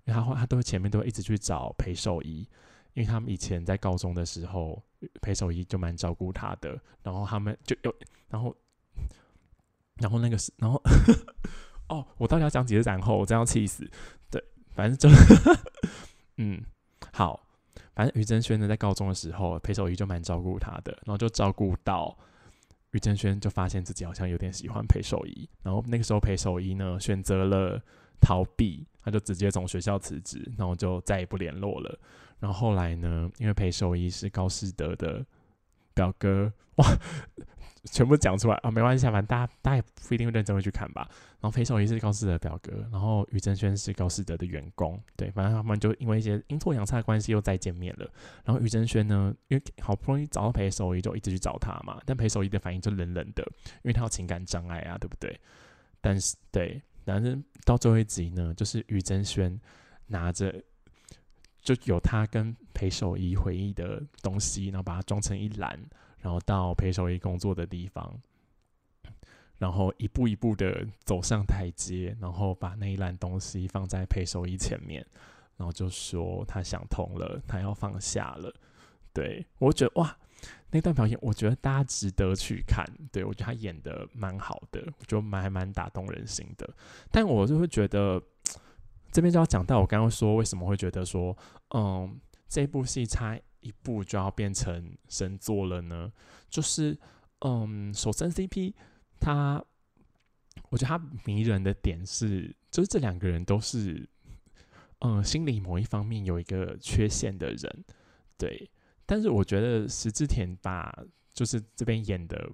[0.05, 2.49] 然后他都前面都会一直去找裴守仪，
[2.95, 4.83] 因为他们以前在高中的时候，
[5.21, 7.95] 裴守仪就蛮照顾他的，然后他们就有，
[8.31, 8.57] 然后，
[9.97, 10.83] 然后那个是，然后，
[11.91, 13.87] 哦，我到底要讲几次然后，我真要气死，
[14.31, 14.43] 对，
[14.75, 15.15] 反正就，
[16.39, 16.65] 嗯，
[17.13, 17.47] 好。
[17.95, 22.17] 反正于真轩呢，在高中的时候，裴守仪就蛮照顾他的，然后就照顾到
[22.93, 27.81] 于正轩就发现自己好像有点喜欢裴守一，然后那个时候裴守一呢选择了
[28.21, 31.99] 逃避，他就直接从学校辞职，然后就再也不联络了。
[32.39, 35.25] 然后后来呢，因为裴守一是高士德的
[35.95, 36.87] 表哥，哇！
[37.85, 41.09] 全部讲出来啊，没关系，反正大家大家也不一定会认真会去看吧。
[41.41, 48.07] 然后裴守仪是高士德表哥，然后于正轩是高士德的员工，对，反正他们就因为一些阴错阳差的关系又再见面了。
[48.45, 51.99] 然后于正轩呢，因为好不容易找到裴守仪，就一直去找他嘛。
[52.05, 53.43] 但裴守仪的反应就冷冷的，
[53.83, 55.41] 因为他有情感障碍啊，对不对？
[56.03, 59.59] 但是对，反正到最后一集呢，就是于正轩
[60.07, 60.55] 拿着
[61.63, 65.81] 就有他跟裴守仪回忆的东西，然后把它装成一篮。
[66.21, 68.21] 然后到陪守仪工作的地方，
[69.59, 75.05] 然后一步一步的走上台阶，然后把那一篮东西放在陪守仪前面，
[75.57, 78.55] 然后就说他想通了，他要放下了。
[79.13, 80.17] 对我觉得哇，
[80.71, 82.85] 那段表演我觉得大家值得去看。
[83.11, 86.69] 对我觉得他演的蛮好的，我觉得蛮还蛮打动人心的。
[87.11, 88.23] 但我就会觉得
[89.11, 91.37] 这边就要讲到我刚刚说为什么会觉得说，
[91.75, 93.41] 嗯，这部戏差。
[93.61, 96.13] 一步就要变成神作了呢？
[96.49, 96.99] 就是，
[97.41, 98.75] 嗯，首生 CP，
[99.19, 99.65] 他，
[100.71, 104.09] 我觉得他迷人的点是，就是这两个人都是，
[105.01, 107.85] 嗯，心里某一方面有一个缺陷的人，
[108.37, 108.71] 对。
[109.07, 110.97] 但是我觉得石之田把
[111.33, 112.49] 就是这边演的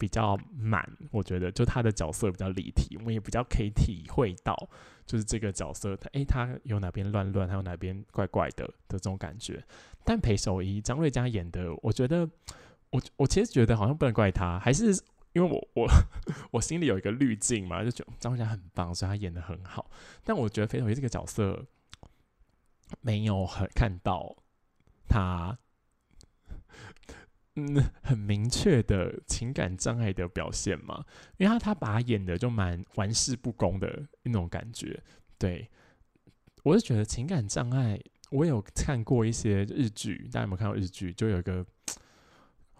[0.00, 4.56] 比较满，我觉得就他的角色比较立体，我们也比较可以体会到，
[5.04, 9.62] 就是这个角色他，诶，他有哪边乱乱，还有哪边怪怪的的这种感觉。
[10.02, 12.26] 但裴守一张瑞佳演的，我觉得
[12.88, 14.86] 我我其实觉得好像不能怪他，还是
[15.34, 15.86] 因为我我
[16.50, 19.90] 我心里有一个滤镜嘛，就觉得张瑞佳很棒，所以他演的很好。
[20.24, 21.66] 但我觉得裴守一这个角色
[23.02, 24.34] 没有很看到
[25.06, 25.58] 他
[27.66, 31.04] 嗯很明确的情感障碍的表现嘛，
[31.38, 35.02] 因为他他把他演的就蛮玩世不恭的那种感觉。
[35.38, 35.68] 对
[36.62, 38.00] 我是觉得情感障碍。
[38.30, 41.12] 我有看过一些日剧，大家有没有看过日剧？
[41.14, 41.66] 就有一个，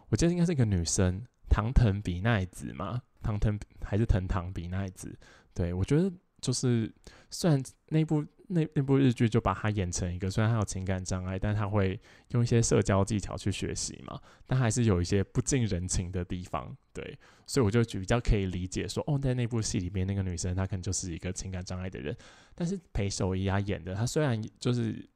[0.09, 5.19] 我记得应该是一个女生，唐藤比奈子嘛，唐藤还是藤堂比奈子？
[5.53, 6.09] 对我觉得
[6.41, 6.93] 就是
[7.31, 12.01] 虽然那部那那部日剧就把她演成一个，虽然她有情感障碍，但她会
[12.31, 16.77] 用一些社交技巧去学习嘛，但还是有一些不近人情的地方。
[16.93, 22.17] 对，所以我就比较可以理解说，哦，在那部戏里面那个女生她可能就是一个情感障碍的人，
[22.55, 25.09] 但是裴守一啊演的，她虽然就是。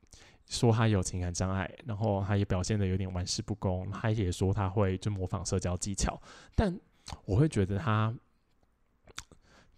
[0.47, 6.21] 说他有情感障碍，然后他也表现的有点玩世不恭，他也说他会就模仿社交技巧，
[6.55, 6.79] 但
[7.25, 8.15] 我会觉得他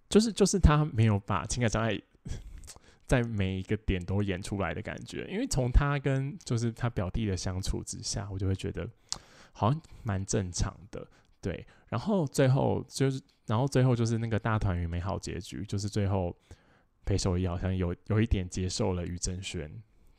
[0.09, 2.01] 就是就是他没有把情感障碍
[3.07, 8.89] 在每一个点都演出来的感觉，因为从他跟就是他表弟的相处之下，我就会觉得
[9.53, 11.07] 好像蛮正常的，
[11.41, 16.37] 对，然后最后就是然后最后就是那个大团圆美好结局，就是最后
[17.05, 19.71] 裴守一好像有有一点接受了于正轩。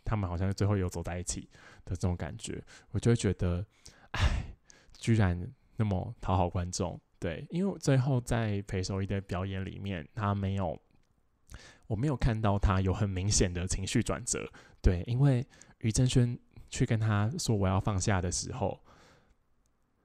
[0.10, 1.50] 他们好像最后有走在一起
[1.84, 3.66] 的这种感觉，我就会觉得，
[4.12, 4.56] 哎，
[4.98, 5.38] 居然
[5.76, 6.98] 那么讨好观众。
[7.20, 10.80] 对，因为最后在裴守一的表演里面，他没有，
[11.88, 14.48] 我没有看到他有很明显的情绪转折。
[14.82, 15.46] 对，因为
[15.80, 16.38] 于正轩
[16.70, 18.80] 去跟他说我要放下的时候，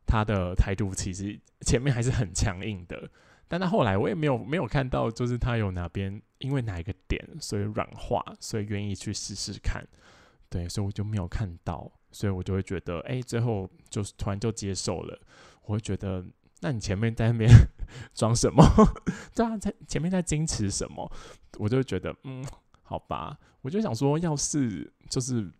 [0.06, 3.10] 他的态度其实前面还是很强硬的。
[3.48, 9.86] 但他后来我也没有没有看到，就是他有哪边因为哪一个点所以软化，所以愿意去试试看，
[10.48, 15.20] 对，所以我就没有看到，所以我就会觉得，哎，最后就是突然就接受了，
[15.64, 16.24] 我会觉得，
[16.62, 17.50] 那你前面在那边
[18.14, 18.64] 装什么？
[19.34, 21.10] 对啊，在前面在矜持什么？
[21.58, 22.42] 我就觉得，嗯，
[22.82, 25.52] 好吧，我就想说，要是就是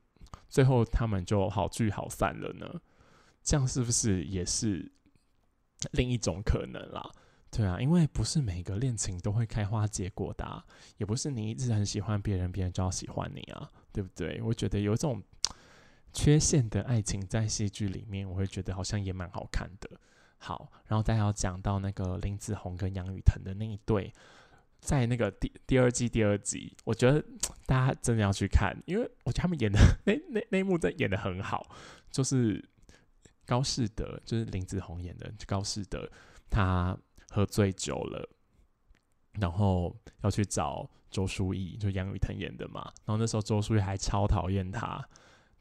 [0.48, 2.80] 最后他们就好聚好散了呢，
[3.42, 4.90] 这样是不是也是
[5.90, 7.10] 另一种可能啦？
[7.50, 10.64] 对啊，因为不是每个恋情都会开花结果的，
[10.96, 14.40] 也不是你一直很喜欢别人，别人就要喜欢你啊，对不对？
[14.40, 15.22] 我觉得有这种
[16.14, 19.90] 缺陷的爱情在戏剧里面，我会觉得好像也蛮好看的。
[20.42, 24.12] 好，然后再要讲到那个林子宏跟杨雨腾的那一对，
[24.80, 27.24] 在那个第第二季第二集，我觉得
[27.64, 31.66] 大家真的要去看，因为我觉得他们演的那那那一幕真的演的很好，
[32.10, 32.62] 就是
[33.46, 36.10] 高士德，就是林子宏演的高士德，
[36.50, 36.98] 他。
[37.34, 38.28] 喝醉酒了，
[39.40, 42.82] 然后要去找周书毅，就杨雨腾演的嘛。
[43.06, 45.02] 然后那时候周书毅还超讨厌他，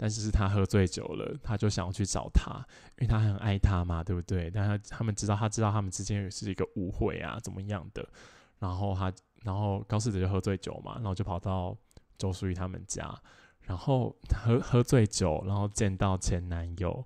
[0.02, 2.66] 但是是他喝醉酒了，他就想要去找他，
[2.98, 4.50] 因为他很爱他嘛，对不对？
[4.50, 8.04] 但他他们知道，他知道他们之间也是一个误会啊，怎么样的？
[8.58, 11.78] 然后他，然后高世哲就喝醉酒嘛，然后就跑到
[12.18, 13.16] 周淑怡他们家，
[13.60, 17.06] 然后喝喝醉酒，然后见到前男友，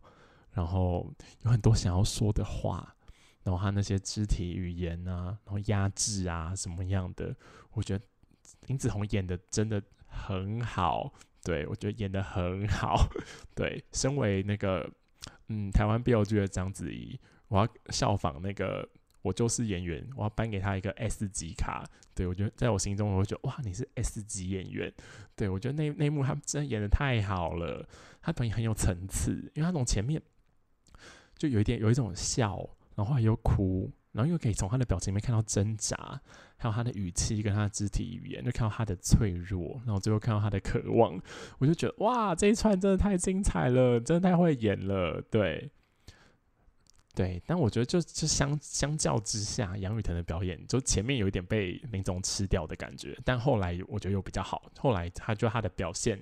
[0.54, 2.96] 然后有很多想要说的话，
[3.44, 7.36] 然后他那些肢体语言啊，然后压制啊什么样的，
[7.74, 8.06] 我觉得
[8.68, 11.12] 林子宏演的真的很好，
[11.46, 13.08] 对我觉得演的很好，
[13.56, 14.86] 对，身为那个
[15.48, 18.90] 嗯台湾 BL 剧的章子怡，我要效仿那个。
[19.22, 21.84] 我就是演员，我要颁给他一个 S 级卡。
[22.14, 24.94] 对我觉得，在我心中，我会觉得哇，你是 S 级演员。
[25.36, 27.84] 对我觉得那那幕他真的演的太好了，
[28.22, 30.22] 他表演很有层次，因为他从前面
[31.36, 36.20] 就有一点有一种笑，然后又哭，然后又可以从他的表情里面看到挣扎，
[36.56, 41.22] 还有他的语气跟他的肢体语言，就看到他的脆弱，然后最后看到他的渴望，
[41.60, 45.70] 我就觉得哇，这一串真的太精彩了，真的太会演了，对。
[47.14, 54.70] 对，但我觉得就就相相较之下，杨雨腾的表演就前面有一点被林总吃掉的感觉，但后来我觉得又比较好。
[54.78, 56.20] 后来他就他的表现，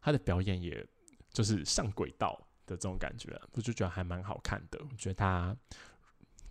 [0.00, 0.86] 他的表演也
[1.32, 4.78] 就是上轨道的这种感觉，我就觉得还蛮好看的。
[4.88, 5.56] 我觉得他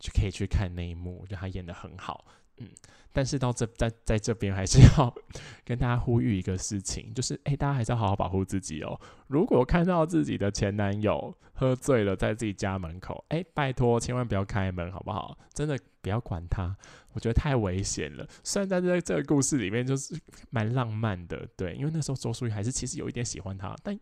[0.04, 2.26] 就可以去看那一幕，我觉得他演的很好。
[2.58, 2.68] 嗯，
[3.14, 5.16] 但是到这在在这边还是要
[5.64, 9.00] 跟大家呼吁一个事情，就是哎，大家还是要好好保护自己哦。
[9.28, 15.38] 如果看到自己的前男友喝醉了在自己家门口，哎，拜托千万不要开门，好不好？
[15.54, 16.76] 真的不要管他，
[17.14, 18.28] 我觉得太危险了。
[18.44, 23.98] 虽然在这这个故事里面就是蛮浪漫的，对，因为那时候周淑怡还是其实有一点喜欢他，但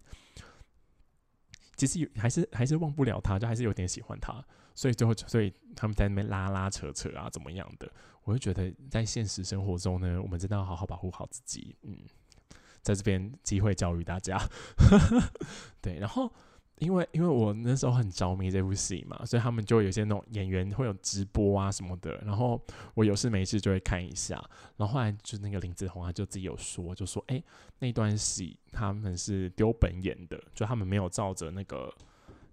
[1.78, 4.44] 其实还是还是忘不了他，就还是有点喜欢他。
[4.74, 7.92] 所以最后，所以他们在那边拉拉扯扯啊，怎么样的？
[8.24, 11.76] 我就觉得在现实生活中呢，我们真的要好好保护好自己。
[11.82, 11.98] 嗯，
[12.84, 14.40] 在这边机会教育大家。
[15.82, 16.32] 对，然后
[16.78, 22.16] 因为因为我那时候很着迷这部戏嘛，所以他们就有些那种演员会有直播啊什么的。
[22.24, 24.36] 然后我有事没事就会看一下。
[24.78, 27.44] 然后后来就那个林子宏啊，就自己有说，就说：“哎，
[27.80, 31.92] 那段戏他们是丢本演的，就他们没有照着那个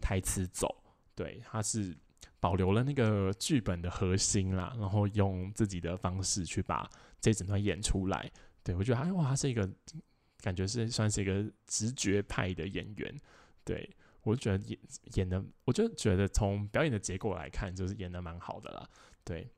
[0.01, 0.83] 台词走。
[1.15, 1.95] 对，他是。”
[2.41, 6.89] 保留了那个剧本的核心啦，然后用自己的方式去把
[7.21, 8.31] 这整段演出来。
[8.63, 9.69] 对我觉得，哎哇，他是一个
[10.41, 13.21] 感觉是算是一个直觉派的演员。
[13.65, 13.89] 对
[14.23, 14.79] 我就觉得演
[15.15, 18.89] 演的，我就觉得从表演的结果来看，就是演的蛮好的啦。
[19.25, 19.49] 对，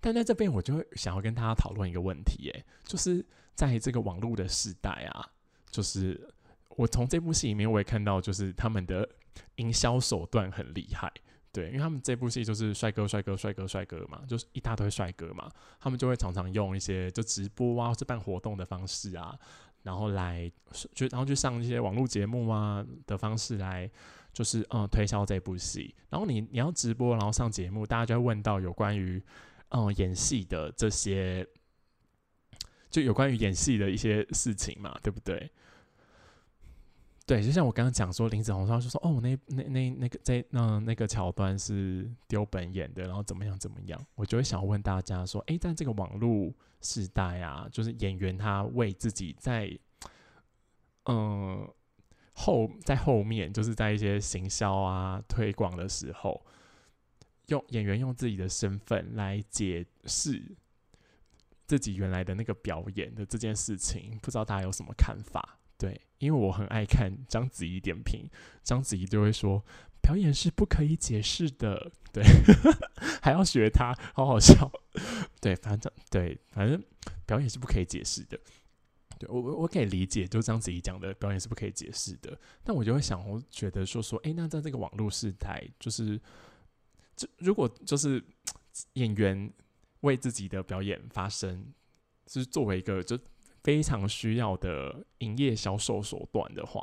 [0.00, 5.30] 但在这边我就会想要跟大家讨论一个问题，哎，就是在这个网络的时代啊，
[5.70, 6.28] 就是
[6.70, 9.08] 我从这部戏里面我也看到，就是他们的
[9.56, 11.12] 营销手段很厉害。
[11.52, 19.36] 对，因为他们这部戏就是帅哥、帅哥、帅哥、帅哥嘛，就是一大堆帅哥嘛，他们就会常常用一些就直播啊，或是办活动的方式啊，
[19.82, 20.50] 然后来
[20.94, 23.90] 就然后去上一些网络节目啊的方式来，
[24.32, 25.94] 就是嗯推销这部戏。
[26.10, 29.22] 然后你你要直播，然后上节目，大家就会问到有关于
[29.70, 31.46] 嗯演戏的这些，
[32.90, 35.50] 就有关于演戏的一些事情嘛，对不对？
[37.28, 49.78] 对，就像我刚刚讲说，林子宏他就说，哦，那那那那个在那那个桥段是丢本演的，然后怎么样怎么样，我就会想问大家说，哎，在这个网络时代啊，就是演员他为自己在
[51.04, 51.70] 嗯
[52.32, 56.42] 后在后面，就是在一些行销啊推广的时候，
[57.48, 60.42] 用演员用自己的身份来解释
[61.66, 65.58] 自己原来的那个表演的这件事情，不知道大家有什么看法？
[65.78, 68.28] 对，因为我很爱看章子怡点评，
[68.64, 69.64] 章子怡就会说
[70.02, 72.24] 表演是不可以解释的，对，
[73.22, 74.68] 还要学他，好好笑。
[75.40, 76.82] 对，反正对，反正
[77.24, 78.36] 表演是不可以解释的。
[79.20, 86.20] 对我我可以理解，就章子怡讲的表演是不可以解释的，但我就会想，我觉得说说，哎，那在这个网络时代，就是
[87.14, 88.20] 这如果就是
[88.94, 89.52] 演员
[90.00, 91.72] 为自己的表演发声，
[92.26, 93.16] 是作为一个就。
[93.68, 96.82] 非常需要的营业销售手段的话，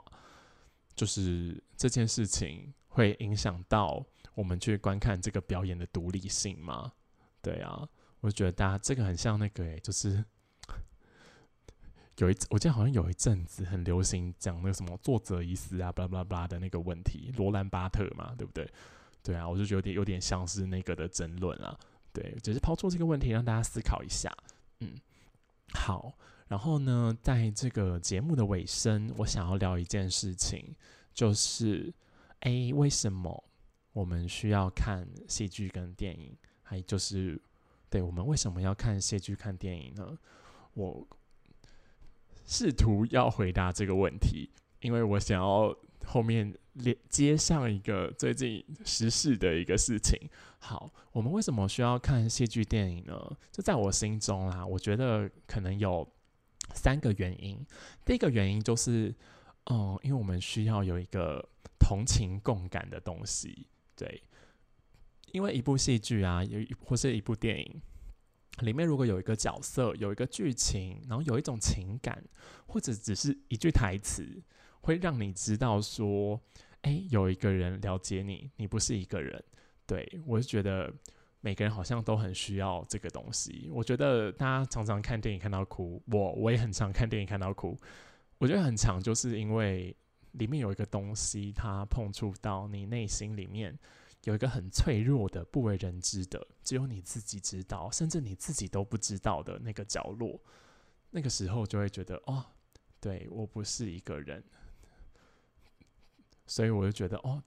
[0.96, 6.94] 就是这件事情会影响到我们去观看这个表演的独立性吗？
[7.42, 10.24] 对啊，我觉得大家这个很像那个，就是
[12.18, 18.72] 有一我记得好像有一阵子很流行讲那个什么作者已死啊，巴拉巴拉巴拉的那个问题，罗兰巴特嘛，对不对？
[19.24, 21.76] 对啊，我就觉得有点有点像是那个的争论啊。
[22.14, 24.32] 对，只是抛出这个问题让大家思考一下。
[24.82, 24.94] 嗯，
[25.74, 26.16] 好。
[26.48, 30.76] 然后呢，在这个节目的尾声，我想要聊一件事情，
[31.14, 31.94] 就是，
[32.42, 33.44] 哎，为什么
[33.94, 36.38] 我们需要看戏剧跟电影？
[36.62, 37.42] 还就是
[37.90, 40.18] 对我们为什么要看戏剧、看电影呢？
[40.74, 41.08] 我
[42.46, 44.50] 试图要回答这个问题，
[44.82, 45.76] 因为我想要
[46.06, 50.30] 后面连接上一个最近时事的一个事情。
[50.60, 53.38] 好，我们为什么需要看戏剧、电影呢？
[53.52, 56.08] 就在我心中啦，我觉得可能有
[56.76, 57.66] 三个原因。
[58.06, 59.16] 第一个原因就是，
[59.72, 61.50] 嗯，因为我们需要有一个
[61.80, 64.22] 同情共感的东西，对。
[65.32, 67.82] 因为一部戏剧啊，有一或是一部电影，
[68.60, 72.24] 里面如果有一个角色，有一个剧情，然后有一种情感，
[72.68, 74.42] 或者只是一句台词，
[74.82, 76.40] 会让你知道说，
[76.84, 79.44] 哎，有一个人了解你，你不是一个人。
[79.86, 80.94] 对我是觉得
[81.46, 83.70] 每个人好像都很需要这个东西。
[83.72, 87.78] 我觉得大家常常看电影看到哭，我我也很常看电影看到哭。
[88.40, 89.96] 我觉得很常，就是因为
[90.32, 93.78] 里面有一个东西，它碰触到你内心里面。
[94.24, 100.42] 有一个很脆弱的、不为人知的，只有你自己知道，甚至你自己都不知道的那个角落，
[101.12, 102.44] 那个时候就会觉得，哦，
[103.00, 104.44] 对我不是一个人，
[106.48, 107.44] 所以我就觉得，哦，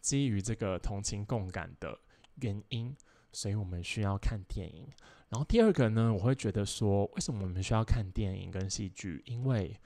[0.00, 1.96] 基于这个同情共感的
[2.40, 2.92] 原因，
[3.36, 4.88] 所以我们需要看电影。
[5.28, 9.22] 然后第二个呢，我会觉得说，为什么我们需要看电影跟戏剧？
[9.26, 9.78] 因为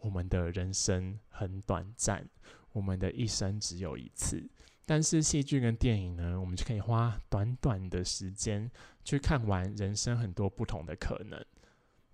[0.00, 2.28] 我们的人生很短暂，
[2.72, 4.44] 我们的一生只有一次。
[4.84, 8.68] 但是戏剧跟电影呢，我们就可以花短短的时间
[9.04, 11.40] 去看完人生很多不同的可能。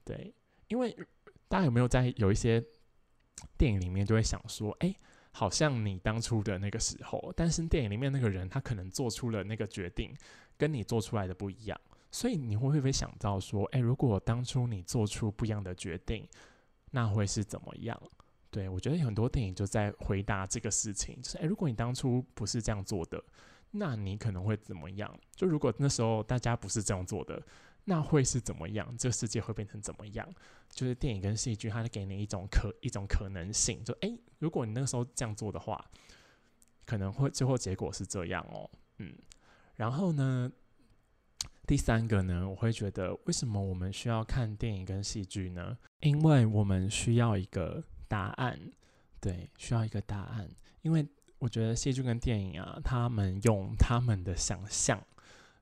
[0.05, 0.35] 对，
[0.69, 0.95] 因为
[1.49, 2.63] 大家有没有在有一些
[3.57, 4.95] 电影里面就会想说，哎，
[5.33, 10.15] 好像你当初的那个时候，但是电影里面那个人他可能做出了那个决定，
[10.57, 11.81] 跟你做出来的不一样，
[12.11, 16.29] 所以你会不会想到说，哎，如果当初你做出不一样的决定，
[16.91, 18.01] 那会是怎么样？
[18.51, 23.23] 对，我觉得很多电影就在回答这个事情，就是诶，如果你当初不是这样做的，
[23.71, 25.19] 那你可能会怎么样？
[25.35, 27.43] 就如果那时候大家不是这样做的，
[27.85, 28.97] 那会是怎么样？
[28.97, 30.29] 这个世界会变成怎么样？
[30.71, 35.85] 就是电影跟戏剧，它给你一种可一种可能性，就诶，如果你那个时候这样做的话，
[36.85, 39.15] 可能会最后结果是这样哦，嗯。
[39.77, 40.51] 然后呢，
[41.67, 45.77] 第三个呢，我会觉得为什么我们需要看电影跟戏剧呢？
[46.01, 47.85] 因为我们需要一个。
[48.13, 48.71] 答案，
[49.23, 50.47] 对，需要一个答案，
[50.83, 51.09] 因为
[51.39, 55.03] 我觉得戏剧跟电影啊，他们用他们的想象，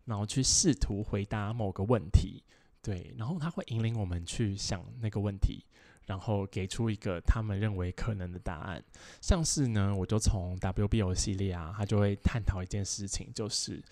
[0.04, 2.42] 然后去试图回答某个问题，
[2.82, 5.64] 对，然后他会引领我们去想那个问题，
[6.06, 8.82] 然后给出一个他们认为可能的答案。
[9.20, 13.82] 像是呢，我就从 WBO 系列啊，他就会探讨一件事情，就是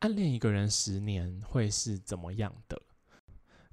[0.00, 2.80] 暗恋一个人十年会是怎么样的。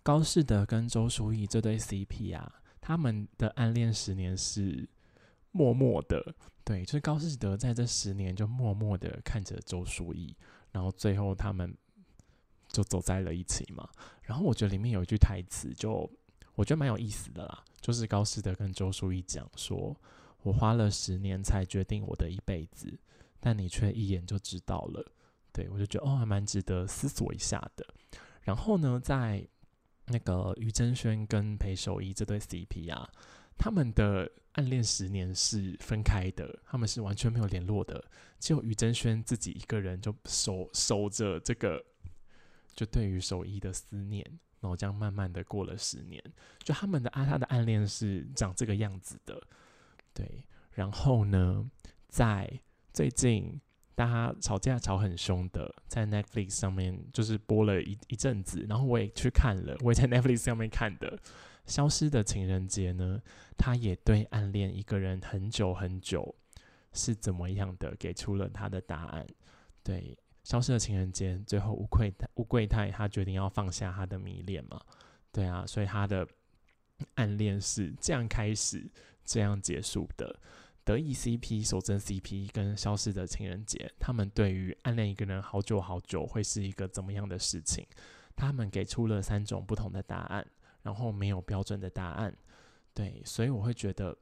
[0.04, 2.54] 高士德跟周淑怡这对 CP 啊。
[2.80, 4.88] 他们的暗恋十年是
[5.52, 6.34] 默默的，
[6.64, 10.34] 对，就是高士德在这十年就默默的看着周淑怡，
[10.72, 11.76] 然后最后他们
[12.68, 13.88] 就走在了一起嘛。
[14.22, 16.10] 然后我觉得里面有一句台词，就
[16.56, 19.96] 我觉得蛮有意思的啦，就是高士德跟周淑怡讲说
[20.44, 23.00] ：“我花了十年才决定我的一辈子，
[23.40, 25.12] 但你却一眼就知道了。”
[25.54, 27.86] 对我就觉得哦，还蛮值得思索一下的。
[28.42, 29.48] 然后呢，在
[30.08, 33.10] 那个于真轩跟裴守一这对 CP 啊，
[33.58, 38.04] 他们的暗恋十年是分开的，他们是完全没有联络的，
[38.40, 41.84] 只有于真轩自己一个人就守守着这个，
[42.76, 44.24] 就对于守一的思念，
[44.60, 46.22] 然后这样慢慢的过了十年，
[46.60, 49.42] 就他们的啊他的暗恋是长这个样子的，
[50.14, 51.70] 对，然后呢，
[52.10, 52.60] 在
[52.94, 53.60] 最近。
[53.98, 61.18] 大家吵架吵很凶的，在 Netflix 上面就是播了一一阵子，然后我也去看了，我也在 Netflix 上面看的
[61.68, 63.22] 《消失的情人节》呢，
[63.58, 66.34] 他也对暗恋一个人很久很久
[66.94, 69.28] 是怎么样的给出了他的答案。
[69.84, 70.18] 对，
[70.50, 74.82] 《消失的情人节》最后吴贵吴贵太他决定要放下他的迷恋嘛？
[75.32, 76.28] 对啊，所以他的
[77.16, 78.90] 暗恋是这样开始，
[79.24, 80.40] 这样结束的。
[80.84, 87.86] 得意 CP、守贞 CP 跟消失的情人节，他们对于暗恋一个人好久好久会是一个怎么样的事情？
[88.38, 90.48] 他们给出了三种不同的答案，
[90.88, 92.34] 然后没有标准的答案。
[92.94, 94.18] 对，所以我会觉得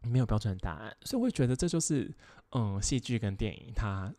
[0.00, 2.10] 没有标准答案，所以我会觉得这就是
[2.52, 4.10] 嗯，戏剧跟电影它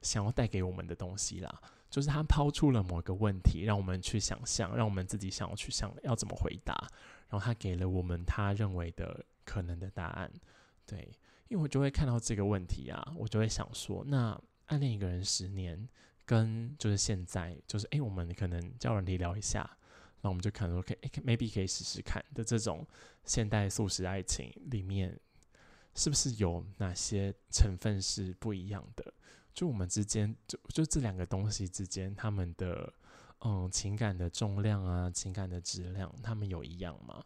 [0.00, 6.74] 想要带给我们的东西啦，就是它抛出了某个问题，让我们去想象，让我们自己想要去想要怎么回答，
[7.30, 10.30] 然后他给了我们他认为的可能的答案。
[10.84, 11.08] 对，
[11.46, 15.88] 因为我就会看到这个问题啊，我就会想说，那暗恋一个人十年，
[16.26, 19.78] 跟就是现在，就是哎，我们可能叫人理聊一下，
[20.22, 22.86] 那我们就可能说，可以，maybe 可以试试看的这种
[23.24, 25.20] 现代素食爱情里面，
[25.94, 29.12] 是不是有哪些成分是不一样的？
[29.52, 32.90] 就我们之间，就就这两个东西之间，他们的
[33.40, 37.22] 嗯情感的重量啊，情感的质量，他们有一样吗？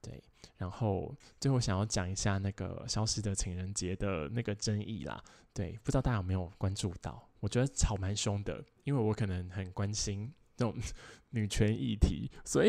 [0.00, 0.22] 对，
[0.56, 5.22] 然后最后想要讲一下那个消失的情人节的那个争议啦。
[5.52, 7.28] 对，不知道大家有没有关注到？
[7.40, 10.74] 我觉得吵蛮凶的，因为我可能很关心这种
[11.30, 12.68] 女权议题，所以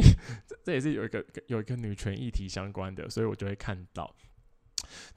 [0.64, 4.16] 这也是有一个有一个女权议题相关的，所以我就会看到。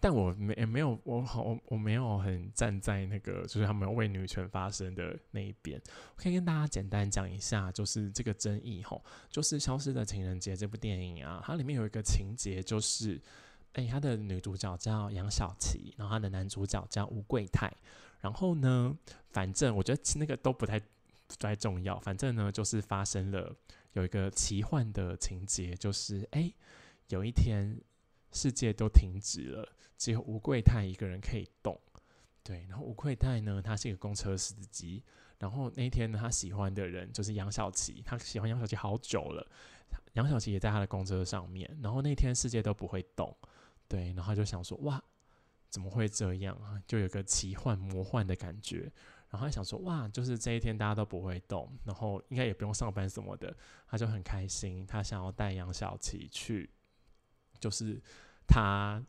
[0.01, 5.81] 但我没也没有我好我我没有很站在那个就是他们为女权发声的那一边。
[6.17, 13.21] 我可以跟大家简单讲一下，就是这个争议吼，就是《消失的情人节》这部电影啊，它里面有一个情节，就是
[13.75, 17.73] 哎，它的女主角叫杨小琪，然后它的男主角叫吴贵泰。
[18.21, 18.97] 然后呢，
[19.31, 20.81] 反正我觉得那个都不太
[21.37, 23.55] 不太重要，反正呢就是发生了
[23.93, 26.53] 有一个奇幻的情节，就是哎，
[27.09, 27.81] 有一天。
[28.35, 29.69] 世界都停止了，
[29.99, 31.79] 只有吴贵泰一个人可以动。
[32.43, 35.05] 对，然后吴贵泰呢，他是一个公车司机。
[35.39, 39.47] 然后那天呢，他喜欢的人就是杨小琪，他喜欢杨小琪好久了。
[40.15, 41.71] 杨小琪也在他的公车上面。
[41.83, 43.37] 然后那天世界都不会动，
[43.87, 45.05] 对，然后他就想说，哇，
[45.69, 46.83] 怎么会这样啊？
[46.87, 48.91] 就有个奇幻魔幻的感觉。
[49.33, 53.53] 然后他想说，哇，就是这一天大家都不会动，然后应该也不用上班什么的，
[53.89, 54.87] 他就很开心。
[54.87, 56.71] 他想要带杨小琪去。
[57.59, 58.03] 就是
[58.47, 59.01] 他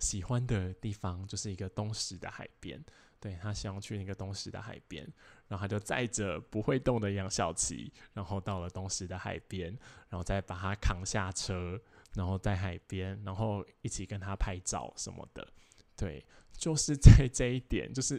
[0.00, 2.84] 喜欢的地方，就是一个东石的海边。
[3.20, 5.06] 对他希望去那个东石的海边，
[5.46, 9.68] 然后他就载着不会动的杨小琪，然后到了东石的海边，
[10.08, 11.78] 然后再把他扛下车，
[12.14, 15.46] 然后在海边，然后一起跟他拍照什么的。
[15.94, 18.18] 对，就是在这一点，就是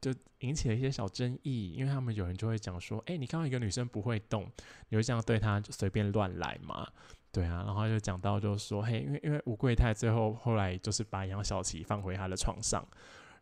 [0.00, 4.50] 就引起了一些小争议，因为他们有人就会讲说：“哎，你看到一个女生不会动，
[4.88, 6.86] 你会这样对她随便乱来嘛？”
[7.32, 12.86] 对啊，然后就讲到，就是说，嘿，因为因为吴贵泰最后后来就是把杨小琪放回他的床上，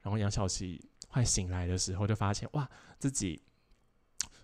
[0.02, 3.40] 然后杨小琪快醒来的时候，就发现哇，自己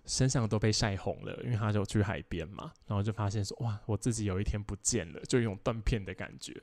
[0.05, 6.61] 身上都被晒红了，因为他就去海边嘛，然后就发现说，哇，我自己有一天不见了，就有种断片的感觉。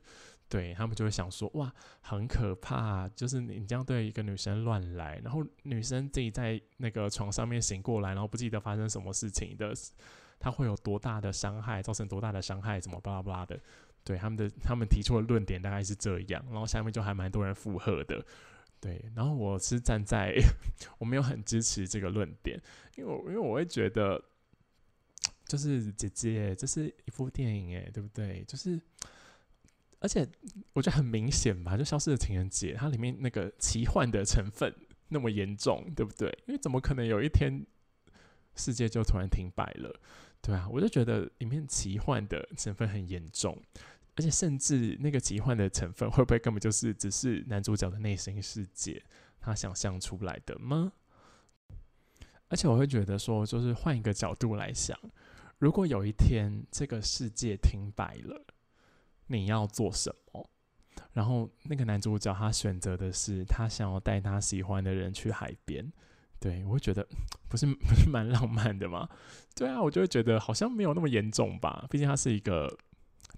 [0.49, 9.72] 对他们就会想说，哇，很可怕，就是你这样对一个女生乱来，然后女生自己在那个床上面醒过来，然后不记得发生什么事情的。
[10.40, 13.59] 他会有多大的伤害，造成多大的伤害，怎么巴拉巴拉的？
[14.05, 18.24] 对他们的他们提出的论点大概是这样，然后下面就还蛮多人附和的，
[18.80, 19.05] 对。
[19.16, 20.36] 然后我是站在
[20.99, 22.57] 我没有很支持这个论点，
[22.96, 24.22] 因为我因为我会觉得，
[25.46, 28.44] 就是姐姐这是一部电影诶，对不对？
[28.44, 28.80] 就是
[30.01, 30.28] 而且
[30.72, 34.74] 我觉得很明显吧，就消失的情人节，它里面那个奇幻的成分
[35.09, 36.28] 那么严重，对不对？
[36.46, 37.66] 因为怎么可能有一天
[38.55, 40.01] 世界就突然停摆了？
[40.40, 43.61] 对啊，我就觉得里面奇幻的成分很严重，
[44.14, 49.03] 而且甚至那个奇幻的成分会不会根本就是只是男主角的内心世界，
[49.40, 50.92] 他想象出来的吗？
[52.49, 54.96] 而且我会觉得说，就是换一个角度来想，
[55.59, 58.46] 如果有一天这个世界停摆了，
[59.29, 60.51] 你要做什么？
[61.12, 65.91] 然后那个男主角他选择的是，他想要带他喜欢的人去海边。
[66.41, 67.05] 对，我会觉得
[67.49, 69.09] 不是不是蛮浪漫的吗？
[69.57, 71.85] 对啊，我就会觉得好像没有那么严重吧。
[71.91, 72.72] 毕竟它是一个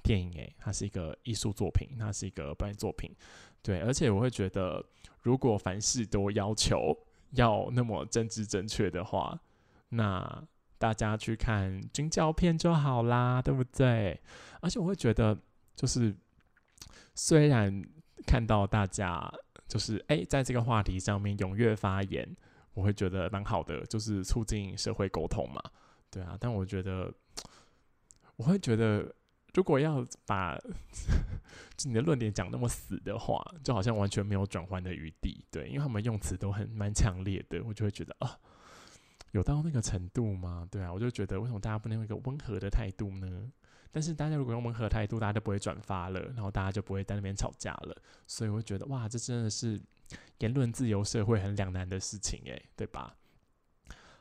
[0.03, 3.15] 电影，诶，它是一个艺术作品，它是一个表演作品。
[3.63, 4.85] 对，而且我会觉得，
[5.23, 6.95] 如果凡事都要求
[7.31, 9.41] 要那么政治正确的话，
[9.89, 14.21] 那大家去看军教片就好啦，对不对？
[14.61, 15.39] 而且我会觉得，
[15.77, 16.15] 就是
[17.15, 17.83] 虽然
[18.27, 19.33] 看到大家
[19.69, 22.37] 就是诶，在这个话题上面踊跃发言。
[22.73, 25.61] 我会觉得蛮好的，就是促进社会沟通嘛，
[26.09, 26.39] 对啊。
[26.41, 27.13] 但我觉得，
[28.37, 29.13] 我会觉得，
[29.53, 30.57] 如果要把
[31.85, 38.39] 你的论点讲那么死的话，就好像完全没有转换的余地，对，因为他们用词都很蛮强烈的，我就会觉得啊，
[39.33, 40.67] 有到那个程度吗？
[40.71, 43.51] 对啊，我就觉得为什么大家不能用一个温和的态度呢？
[43.91, 49.81] 但是大家如果用温和态度，大家就不会转发了，然后大家就不会在那边吵架了，所以我觉得哇，这真的是。
[50.39, 53.17] 言论自由社会很两难的事情，诶，对吧？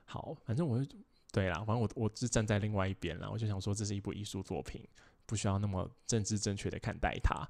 [0.05, 0.97] 好，反正我就
[1.31, 4.87] 对啦，反正我我是站在另外一边啦，我就想说，这是一部艺术作品，
[5.25, 7.47] 不需要那么政治正确的看待它。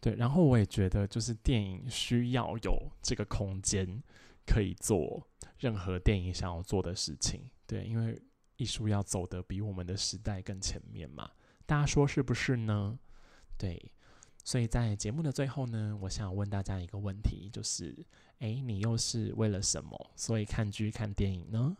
[0.00, 4.00] 对，然后我也觉得，就是电影需要有这个空间，
[4.46, 5.26] 可以做
[5.58, 7.50] 任何电影想要做的事情。
[7.66, 8.22] 对，因为
[8.56, 11.28] 艺术要走得比我们的时代更前面嘛，
[11.66, 12.98] 大家说是不是呢？
[13.56, 13.90] 对。
[14.46, 17.96] 所以在节目的最后呢，我想问大家一个问题，就是，
[18.40, 21.74] 哎，你又是为了什么所以看剧看电影呢？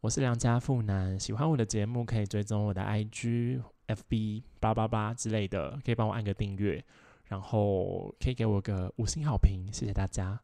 [0.00, 6.82] 我是良家富男，喜欢我的节目可以追踪我的 IG、FB 八八八之类的，可以帮我按个订阅，
[7.24, 10.40] 然后可以给我个五星好评，谢谢大家。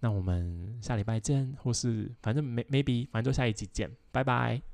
[0.00, 4.71] 那我们下礼拜见，或是反正 maybe 反正就下一集见，拜拜。